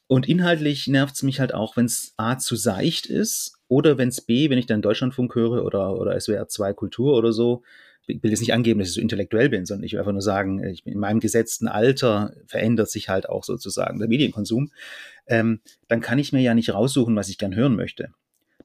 [0.08, 4.08] Und inhaltlich nervt es mich halt auch, wenn es A zu seicht ist oder wenn
[4.08, 7.62] es B, wenn ich dann Deutschlandfunk höre oder, oder SWR 2 Kultur oder so,
[8.06, 10.22] ich will jetzt nicht angeben, dass ich so intellektuell bin, sondern ich will einfach nur
[10.22, 14.72] sagen, ich bin in meinem gesetzten Alter verändert sich halt auch sozusagen der Medienkonsum.
[15.26, 18.08] Ähm, dann kann ich mir ja nicht raussuchen, was ich gern hören möchte.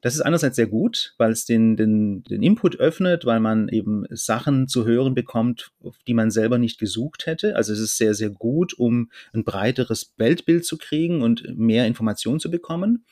[0.04, 4.04] Das ist einerseits sehr gut, weil es den, den, den Input öffnet, weil man eben
[4.10, 5.72] Sachen zu hören bekommt,
[6.06, 7.56] die man selber nicht gesucht hätte.
[7.56, 12.38] Also es ist sehr, sehr gut, um ein breiteres Weltbild zu kriegen und mehr Informationen
[12.38, 13.06] zu bekommen.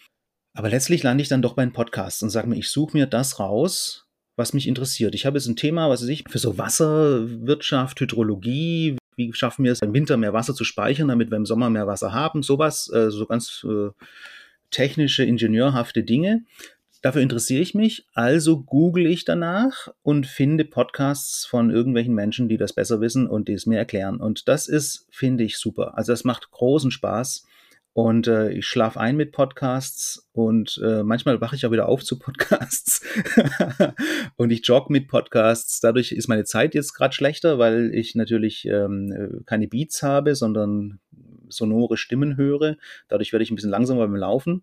[0.52, 3.06] Aber letztlich lande ich dann doch bei einem Podcast und sage mir, ich suche mir
[3.06, 5.14] das raus, was mich interessiert.
[5.14, 9.72] Ich habe jetzt ein Thema, was weiß ich, für so Wasserwirtschaft, Hydrologie, wie schaffen wir
[9.72, 12.92] es, im Winter mehr Wasser zu speichern, damit wir im Sommer mehr Wasser haben, sowas,
[12.92, 13.88] äh, so ganz äh,
[14.70, 16.44] technische, ingenieurhafte Dinge.
[17.02, 22.56] Dafür interessiere ich mich, also google ich danach und finde Podcasts von irgendwelchen Menschen, die
[22.56, 24.20] das besser wissen und die es mir erklären.
[24.20, 25.98] Und das ist, finde ich, super.
[25.98, 27.44] Also das macht großen Spaß.
[27.94, 32.04] Und äh, ich schlafe ein mit Podcasts und äh, manchmal wache ich auch wieder auf
[32.04, 33.04] zu Podcasts.
[34.36, 35.80] und ich jogge mit Podcasts.
[35.80, 41.00] Dadurch ist meine Zeit jetzt gerade schlechter, weil ich natürlich ähm, keine Beats habe, sondern
[41.48, 42.76] sonore Stimmen höre.
[43.08, 44.62] Dadurch werde ich ein bisschen langsamer beim Laufen.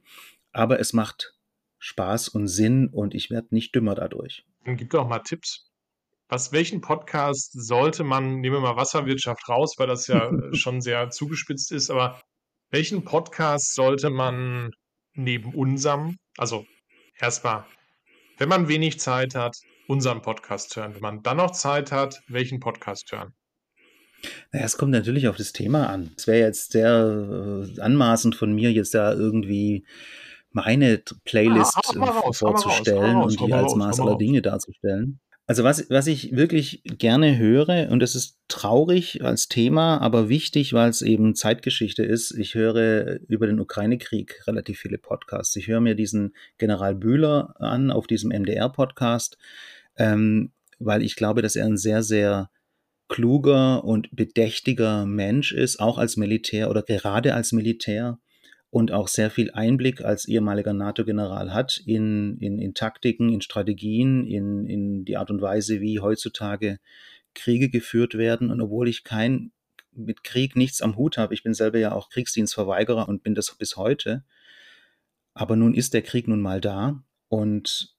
[0.51, 1.35] Aber es macht
[1.79, 4.45] Spaß und Sinn und ich werde nicht dümmer dadurch.
[4.65, 5.65] Dann gib doch mal Tipps.
[6.27, 11.09] Was, welchen Podcast sollte man, nehmen wir mal Wasserwirtschaft raus, weil das ja schon sehr
[11.09, 12.21] zugespitzt ist, aber
[12.69, 14.71] welchen Podcast sollte man
[15.13, 16.65] neben unserem, also
[17.19, 17.65] erstmal,
[18.37, 19.57] wenn man wenig Zeit hat,
[19.87, 20.93] unseren Podcast hören?
[20.93, 23.33] Wenn man dann noch Zeit hat, welchen Podcast hören?
[24.51, 26.11] Naja, es kommt natürlich auf das Thema an.
[26.15, 29.85] Es wäre jetzt sehr äh, anmaßend von mir, jetzt da irgendwie
[30.51, 35.19] meine Playlist ja, raus, vorzustellen raus, und die als Maß aller Dinge darzustellen.
[35.49, 40.73] Also was, was ich wirklich gerne höre, und das ist traurig als Thema, aber wichtig,
[40.73, 45.55] weil es eben Zeitgeschichte ist, ich höre über den Ukraine-Krieg relativ viele Podcasts.
[45.55, 49.39] Ich höre mir diesen General Bühler an auf diesem MDR-Podcast,
[49.97, 52.51] ähm, weil ich glaube, dass er ein sehr, sehr
[53.07, 58.19] kluger und bedächtiger Mensch ist, auch als Militär oder gerade als Militär
[58.71, 64.27] und auch sehr viel Einblick als ehemaliger NATO-General hat in, in, in Taktiken, in Strategien,
[64.27, 66.79] in, in die Art und Weise, wie heutzutage
[67.33, 68.51] Kriege geführt werden.
[68.51, 69.51] Und obwohl ich kein
[69.91, 73.53] mit Krieg nichts am Hut habe, ich bin selber ja auch Kriegsdienstverweigerer und bin das
[73.55, 74.23] bis heute.
[75.33, 77.95] Aber nun ist der Krieg nun mal da und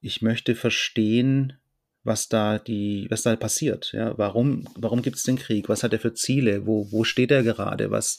[0.00, 1.54] ich möchte verstehen,
[2.04, 3.92] was da die, was da passiert.
[3.92, 5.68] Ja, warum, warum gibt es den Krieg?
[5.68, 6.66] Was hat er für Ziele?
[6.66, 7.90] Wo, wo steht er gerade?
[7.90, 8.18] Was,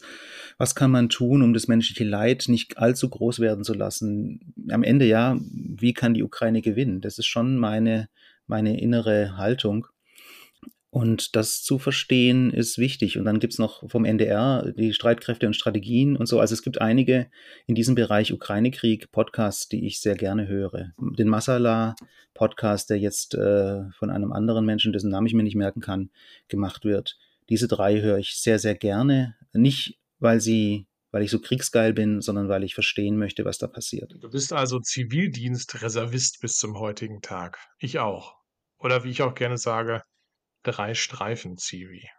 [0.58, 4.54] was kann man tun, um das menschliche Leid nicht allzu groß werden zu lassen?
[4.70, 7.02] Am Ende ja, wie kann die Ukraine gewinnen?
[7.02, 8.08] Das ist schon meine,
[8.48, 9.88] meine innere Haltung.
[10.94, 13.18] Und das zu verstehen ist wichtig.
[13.18, 16.40] Und dann gibt's noch vom NDR die Streitkräfte und Strategien und so.
[16.40, 17.32] Also es gibt einige
[17.66, 20.92] in diesem Bereich Ukraine-Krieg Podcasts, die ich sehr gerne höre.
[21.00, 25.82] Den Masala-Podcast, der jetzt äh, von einem anderen Menschen, dessen Namen ich mir nicht merken
[25.82, 26.12] kann,
[26.48, 27.18] gemacht wird.
[27.50, 29.36] Diese drei höre ich sehr, sehr gerne.
[29.52, 33.68] Nicht, weil sie weil ich so kriegsgeil bin, sondern weil ich verstehen möchte, was da
[33.68, 34.16] passiert.
[34.20, 37.60] Du bist also Zivildienstreservist bis zum heutigen Tag.
[37.80, 38.36] Ich auch.
[38.80, 40.02] Oder wie ich auch gerne sage,
[40.64, 42.10] drei Streifen-Zivi.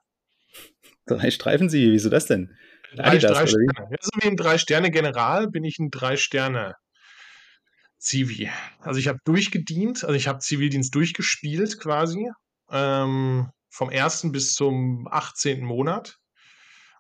[1.07, 2.55] Drei Streifen-Zivi, wieso das denn?
[2.95, 3.89] Drei, Adidas, drei Sterne.
[3.91, 8.51] Ja, so wie ein Drei-Sterne-General bin ich ein Drei-Sterne-Zivi.
[8.81, 12.31] Also ich habe durchgedient, also ich habe Zivildienst durchgespielt quasi.
[12.71, 15.63] Ähm, vom ersten bis zum 18.
[15.65, 16.17] Monat.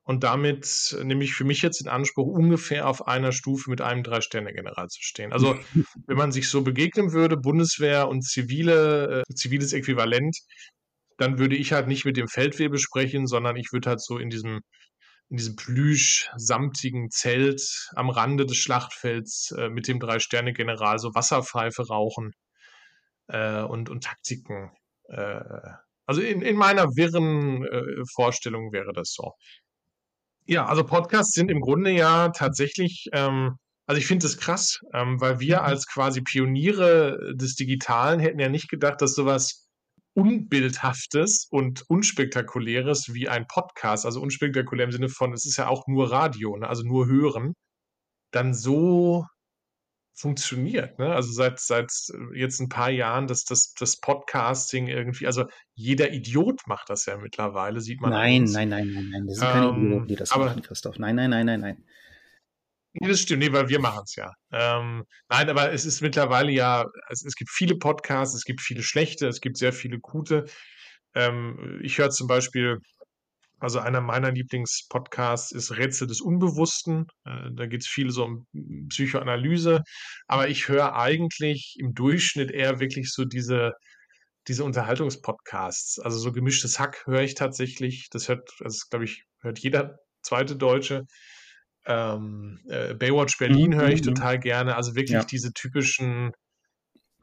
[0.02, 4.02] Und damit nehme ich für mich jetzt in Anspruch, ungefähr auf einer Stufe mit einem
[4.02, 5.32] Drei-Sterne-General zu stehen.
[5.32, 5.58] Also,
[6.06, 10.36] wenn man sich so begegnen würde, Bundeswehr und zivile, äh, ziviles Äquivalent,
[11.16, 14.30] dann würde ich halt nicht mit dem Feldwebel sprechen, sondern ich würde halt so in
[14.30, 14.60] diesem,
[15.30, 22.32] in diesem plüsch-samtigen Zelt am Rande des Schlachtfelds äh, mit dem Drei-Sterne-General so Wasserpfeife rauchen
[23.28, 24.70] äh, und, und Taktiken.
[25.08, 25.40] Äh,
[26.06, 29.32] also in, in meiner wirren äh, Vorstellung wäre das so.
[30.46, 33.56] Ja, also Podcasts sind im Grunde ja tatsächlich, ähm,
[33.86, 35.64] also ich finde es krass, ähm, weil wir mhm.
[35.64, 39.63] als quasi Pioniere des Digitalen hätten ja nicht gedacht, dass sowas
[40.14, 45.86] Unbildhaftes und Unspektakuläres wie ein Podcast, also unspektakulär im Sinne von, es ist ja auch
[45.86, 47.54] nur Radio, ne, also nur hören,
[48.30, 49.26] dann so
[50.14, 50.98] funktioniert.
[50.98, 51.12] Ne?
[51.12, 51.90] Also seit, seit
[52.34, 57.16] jetzt ein paar Jahren, dass das, das Podcasting irgendwie, also jeder Idiot macht das ja
[57.16, 58.10] mittlerweile, sieht man.
[58.10, 59.26] Nein, nein, nein, nein, nein.
[59.26, 60.98] Das sind keine ähm, Idioten, die das aber, machen, Christoph.
[60.98, 61.84] Nein, nein, nein, nein, nein.
[62.94, 64.32] Nee, das stimmt, nee, weil wir machen es ja.
[64.52, 68.84] Ähm, nein, aber es ist mittlerweile ja, es, es, gibt viele Podcasts, es gibt viele
[68.84, 70.44] schlechte, es gibt sehr viele gute.
[71.14, 72.78] Ähm, ich höre zum Beispiel,
[73.58, 77.06] also einer meiner Lieblingspodcasts ist Rätsel des Unbewussten.
[77.24, 78.46] Äh, da geht es viel so um
[78.90, 79.82] Psychoanalyse,
[80.28, 83.72] aber ich höre eigentlich im Durchschnitt eher wirklich so diese,
[84.48, 85.98] diese Unterhaltungspodcasts.
[85.98, 88.08] Also so gemischtes Hack höre ich tatsächlich.
[88.10, 91.06] Das hört, also glaube ich, hört jeder zweite Deutsche.
[91.86, 93.74] Ähm, äh, Baywatch Berlin mhm.
[93.76, 94.14] höre ich mhm, mhm.
[94.14, 94.76] total gerne.
[94.76, 95.24] Also wirklich ja.
[95.24, 96.32] diese typischen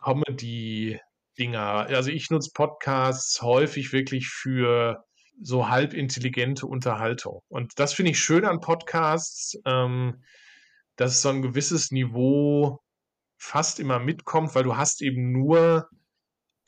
[0.04, 1.62] Comedy-Dinger.
[1.62, 5.04] Also ich nutze Podcasts häufig wirklich für
[5.42, 7.42] so halbintelligente Unterhaltung.
[7.48, 10.24] Und das finde ich schön an Podcasts, ähm,
[10.96, 12.80] dass so ein gewisses Niveau
[13.38, 15.90] fast immer mitkommt, weil du hast eben nur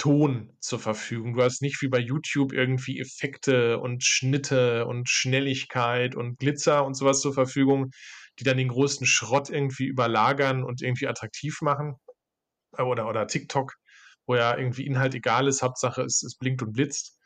[0.04, 1.34] Ton zur Verfügung.
[1.34, 6.96] Du hast nicht wie bei YouTube irgendwie Effekte und Schnitte und Schnelligkeit und Glitzer und
[6.96, 7.90] sowas zur Verfügung,
[8.38, 11.96] die dann den größten Schrott irgendwie überlagern und irgendwie attraktiv machen.
[12.78, 13.76] Oder, oder TikTok,
[14.26, 17.18] wo ja irgendwie Inhalt egal ist, Hauptsache es, es blinkt und blitzt.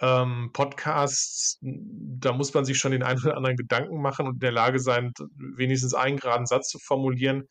[0.00, 4.38] Ähm, Podcasts, da muss man sich schon den einen oder anderen Gedanken machen und in
[4.38, 5.12] der Lage sein,
[5.56, 7.48] wenigstens einen geraden Satz zu formulieren.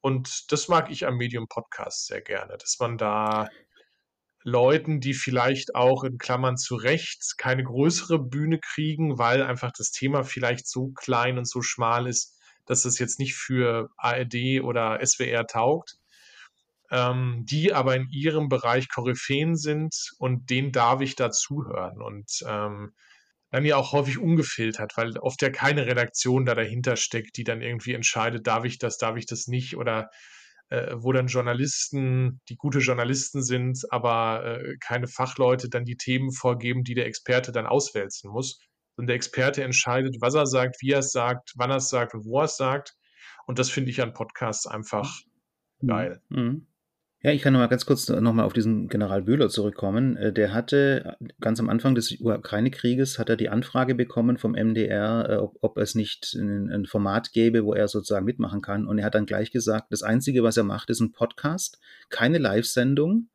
[0.00, 3.50] Und das mag ich am Medium Podcast sehr gerne, dass man da
[4.42, 9.90] Leuten, die vielleicht auch in Klammern zu Recht keine größere Bühne kriegen, weil einfach das
[9.90, 15.04] Thema vielleicht so klein und so schmal ist, dass es jetzt nicht für ARD oder
[15.04, 15.98] SWR taugt,
[16.90, 22.00] ähm, die aber in ihrem Bereich Koryphäen sind und denen darf ich da zuhören.
[22.00, 22.92] Und ähm,
[23.50, 27.62] dann ja auch häufig ungefiltert, weil oft ja keine Redaktion da dahinter steckt, die dann
[27.62, 30.10] irgendwie entscheidet, darf ich das, darf ich das nicht oder
[30.70, 36.32] äh, wo dann Journalisten, die gute Journalisten sind, aber äh, keine Fachleute dann die Themen
[36.32, 38.60] vorgeben, die der Experte dann auswälzen muss.
[38.96, 42.14] Und der Experte entscheidet, was er sagt, wie er es sagt, wann er es sagt
[42.14, 42.94] und wo er es sagt.
[43.46, 45.20] Und das finde ich an Podcasts einfach
[45.80, 45.88] mhm.
[45.88, 46.22] geil.
[46.28, 46.66] Mhm.
[47.22, 50.16] Ja, ich kann noch mal ganz kurz noch mal auf diesen General Bühler zurückkommen.
[50.16, 55.28] Äh, der hatte ganz am Anfang des Ukraine-Krieges hat er die Anfrage bekommen vom MDR,
[55.28, 58.86] äh, ob, ob es nicht ein, ein, Format gäbe, wo er sozusagen mitmachen kann.
[58.86, 62.38] Und er hat dann gleich gesagt, das Einzige, was er macht, ist ein Podcast, keine
[62.38, 63.28] Live-Sendung,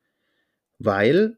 [0.79, 1.37] weil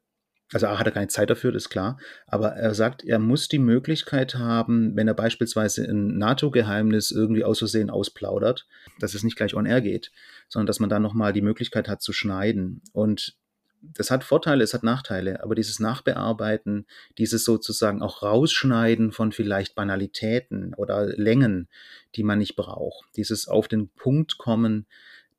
[0.53, 1.99] also A, hat er keine Zeit dafür, das ist klar.
[2.25, 7.59] Aber er sagt, er muss die Möglichkeit haben, wenn er beispielsweise ein NATO-Geheimnis irgendwie aus
[7.59, 8.65] Versehen ausplaudert,
[8.99, 10.11] dass es nicht gleich on air geht,
[10.47, 12.81] sondern dass man dann nochmal die Möglichkeit hat zu schneiden.
[12.93, 13.35] Und
[13.81, 16.87] das hat Vorteile, es hat Nachteile, aber dieses Nachbearbeiten,
[17.17, 21.67] dieses sozusagen auch Rausschneiden von vielleicht Banalitäten oder Längen,
[22.15, 24.87] die man nicht braucht, dieses auf den Punkt kommen,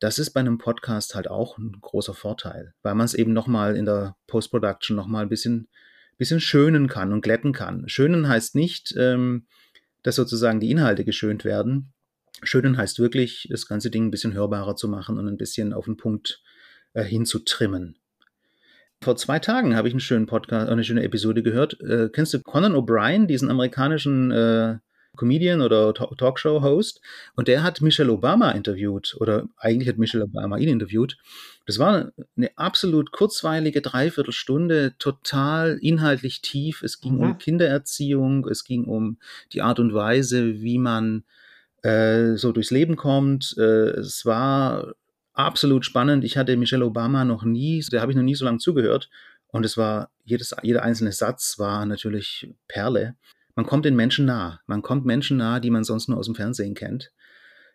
[0.00, 3.76] das ist bei einem Podcast halt auch ein großer Vorteil, weil man es eben nochmal
[3.76, 5.68] in der Post-Production nochmal ein bisschen,
[6.16, 7.88] bisschen schönen kann und glätten kann.
[7.88, 9.46] Schönen heißt nicht, ähm,
[10.02, 11.92] dass sozusagen die Inhalte geschönt werden.
[12.42, 15.86] Schönen heißt wirklich, das ganze Ding ein bisschen hörbarer zu machen und ein bisschen auf
[15.86, 16.42] den Punkt
[16.92, 17.98] äh, hinzutrimmen.
[19.00, 21.80] Vor zwei Tagen habe ich einen schönen Podcast, eine schöne Episode gehört.
[21.80, 24.78] Äh, kennst du Conan O'Brien, diesen amerikanischen äh,
[25.16, 27.00] Comedian oder Talkshow-Host
[27.34, 31.18] und der hat Michelle Obama interviewt oder eigentlich hat Michelle Obama ihn interviewt.
[31.66, 36.82] Das war eine absolut kurzweilige Dreiviertelstunde, total inhaltlich tief.
[36.82, 37.20] Es ging mhm.
[37.20, 39.18] um Kindererziehung, es ging um
[39.52, 41.24] die Art und Weise, wie man
[41.82, 43.54] äh, so durchs Leben kommt.
[43.58, 44.94] Äh, es war
[45.34, 46.24] absolut spannend.
[46.24, 49.10] Ich hatte Michelle Obama noch nie, der habe ich noch nie so lange zugehört.
[49.48, 53.16] Und es war, jedes, jeder einzelne Satz war natürlich Perle
[53.58, 54.60] man kommt den Menschen nah.
[54.68, 57.10] Man kommt Menschen nah, die man sonst nur aus dem Fernsehen kennt.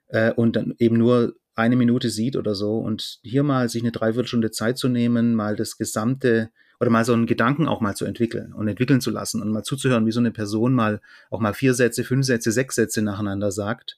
[0.07, 2.77] Äh, und dann eben nur eine Minute sieht oder so.
[2.77, 7.11] Und hier mal sich eine Dreiviertelstunde Zeit zu nehmen, mal das gesamte oder mal so
[7.11, 10.21] einen Gedanken auch mal zu entwickeln und entwickeln zu lassen und mal zuzuhören, wie so
[10.21, 13.97] eine Person mal auch mal vier Sätze, fünf Sätze, sechs Sätze nacheinander sagt,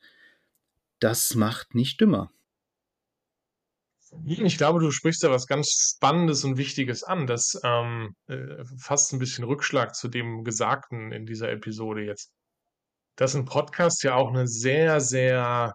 [1.00, 2.32] das macht nicht dümmer.
[4.24, 9.14] Ich glaube, du sprichst da was ganz Spannendes und Wichtiges an, das ähm, äh, fast
[9.14, 12.32] ein bisschen Rückschlag zu dem Gesagten in dieser Episode jetzt.
[13.16, 15.74] Dass ein Podcast ja auch eine sehr, sehr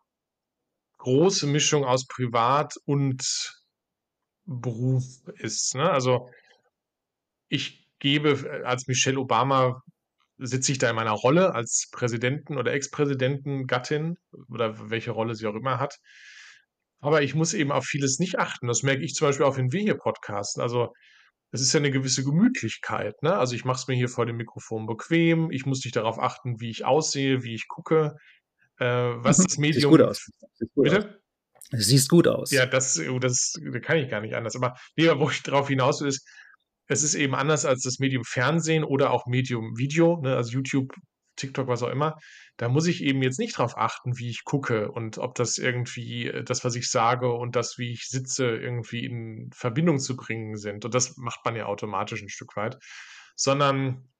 [0.99, 3.23] große Mischung aus Privat und
[4.45, 5.05] Beruf
[5.39, 5.75] ist.
[5.75, 5.91] Ne?
[5.91, 6.29] Also
[7.49, 9.83] ich gebe als Michelle Obama
[10.39, 14.17] sitze ich da in meiner Rolle als Präsidenten oder Ex-Präsidenten, Gattin
[14.49, 15.99] oder welche Rolle sie auch immer hat.
[17.01, 18.67] Aber ich muss eben auf vieles nicht achten.
[18.67, 20.63] Das merke ich zum Beispiel auch, wenn wir hier podcasten.
[20.63, 20.93] Also
[21.53, 23.23] es ist ja eine gewisse Gemütlichkeit.
[23.23, 23.35] Ne?
[23.35, 25.51] Also ich mache es mir hier vor dem Mikrofon bequem.
[25.51, 28.17] Ich muss nicht darauf achten, wie ich aussehe, wie ich gucke,
[28.79, 29.81] äh, was das Medium.
[29.81, 30.31] Sieht gut aus.
[30.55, 30.99] Sieht gut Bitte?
[30.99, 31.21] Aus.
[31.73, 32.51] Es sieht gut aus.
[32.51, 34.57] Ja, das, oh, das, das kann ich gar nicht anders.
[34.57, 36.27] Aber nee, wo ich darauf hinaus will, ist,
[36.89, 40.35] es ist eben anders als das Medium Fernsehen oder auch Medium Video, ne?
[40.35, 40.93] also YouTube,
[41.41, 42.17] TikTok, was auch immer
[42.61, 46.27] da muss ich eben jetzt nicht drauf achten, wie ich gucke und ob das irgendwie
[46.27, 50.57] äh, das, was ich sage und das, wie ich sitze, irgendwie in Verbindung zu bringen
[50.59, 50.85] sind.
[50.85, 52.77] Und das macht man ja automatisch ein Stück weit.
[53.35, 54.11] Sondern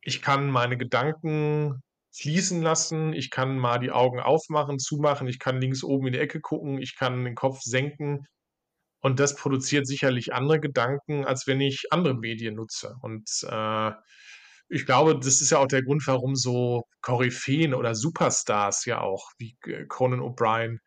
[0.00, 1.82] ich kann meine Gedanken
[2.16, 6.20] fließen lassen, ich kann mal die Augen aufmachen, zumachen, ich kann links oben in die
[6.20, 8.26] Ecke gucken, ich kann den Kopf senken.
[9.00, 12.96] Und das produziert sicherlich andere Gedanken, als wenn ich andere Medien nutze.
[13.02, 13.92] Und äh,
[14.68, 19.30] ich glaube, das ist ja auch der Grund, warum so Koryphäen oder Superstars ja auch,
[19.38, 20.78] wie äh, Conan O'Brien,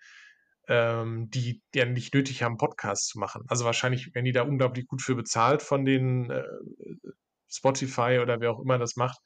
[0.68, 3.44] ähm, die ja nicht nötig haben, Podcasts zu machen.
[3.48, 6.44] Also wahrscheinlich werden die da unglaublich gut für bezahlt von den äh,
[7.50, 9.20] Spotify oder wer auch immer das macht.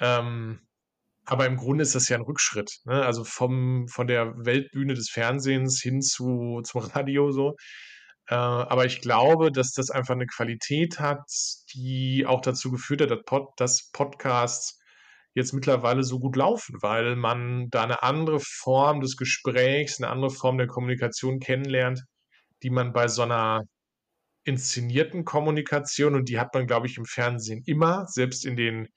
[0.00, 0.60] Ähm,
[1.24, 2.80] aber im Grunde ist das ja ein Rückschritt.
[2.84, 3.04] Ne?
[3.04, 7.54] Also vom, von der Weltbühne des Fernsehens hin zu, zum Radio so.
[8.28, 11.24] Äh, aber ich glaube, dass das einfach eine Qualität hat,
[11.74, 14.78] die auch dazu geführt hat, dass, Pod, dass Podcasts
[15.34, 20.30] jetzt mittlerweile so gut laufen, weil man da eine andere Form des Gesprächs, eine andere
[20.30, 22.04] Form der Kommunikation kennenlernt,
[22.62, 23.62] die man bei so einer
[24.44, 28.88] inszenierten Kommunikation, und die hat man, glaube ich, im Fernsehen immer, selbst in den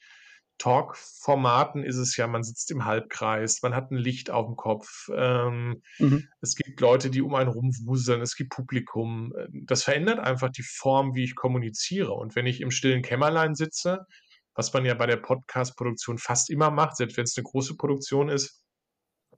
[0.62, 5.10] Talk-Formaten ist es ja, man sitzt im Halbkreis, man hat ein Licht auf dem Kopf,
[5.12, 6.28] ähm, mhm.
[6.40, 9.34] es gibt Leute, die um einen rumwuseln, es gibt Publikum.
[9.52, 12.12] Das verändert einfach die Form, wie ich kommuniziere.
[12.12, 14.06] Und wenn ich im stillen Kämmerlein sitze,
[14.54, 18.30] was man ja bei der Podcast-Produktion fast immer macht, selbst wenn es eine große Produktion
[18.30, 18.64] ist,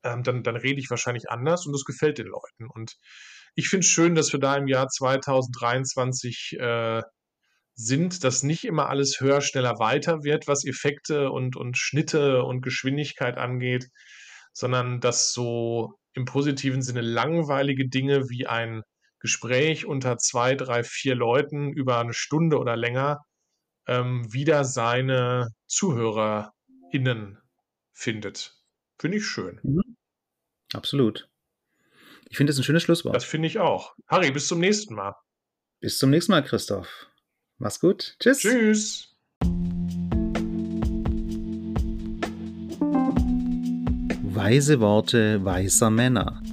[0.03, 2.67] ähm, dann, dann rede ich wahrscheinlich anders und das gefällt den Leuten.
[2.67, 2.97] Und
[3.55, 7.01] ich finde es schön, dass wir da im Jahr 2023 äh,
[7.75, 12.61] sind, dass nicht immer alles höher, schneller, weiter wird, was Effekte und, und Schnitte und
[12.61, 13.87] Geschwindigkeit angeht,
[14.53, 18.83] sondern dass so im positiven Sinne langweilige Dinge wie ein
[19.19, 23.19] Gespräch unter zwei, drei, vier Leuten über eine Stunde oder länger
[23.87, 27.39] ähm, wieder seine ZuhörerInnen
[27.93, 28.53] findet.
[28.99, 29.59] Finde ich schön.
[29.63, 29.95] Mhm.
[30.73, 31.27] Absolut.
[32.29, 33.15] Ich finde das ein schönes Schlusswort.
[33.15, 33.93] Das finde ich auch.
[34.07, 35.13] Harry, bis zum nächsten Mal.
[35.79, 37.07] Bis zum nächsten Mal, Christoph.
[37.63, 38.17] Mach's gut.
[38.19, 38.39] Tschüss.
[38.39, 39.07] Tschüss.
[44.21, 46.43] Weise Worte weiser Männer.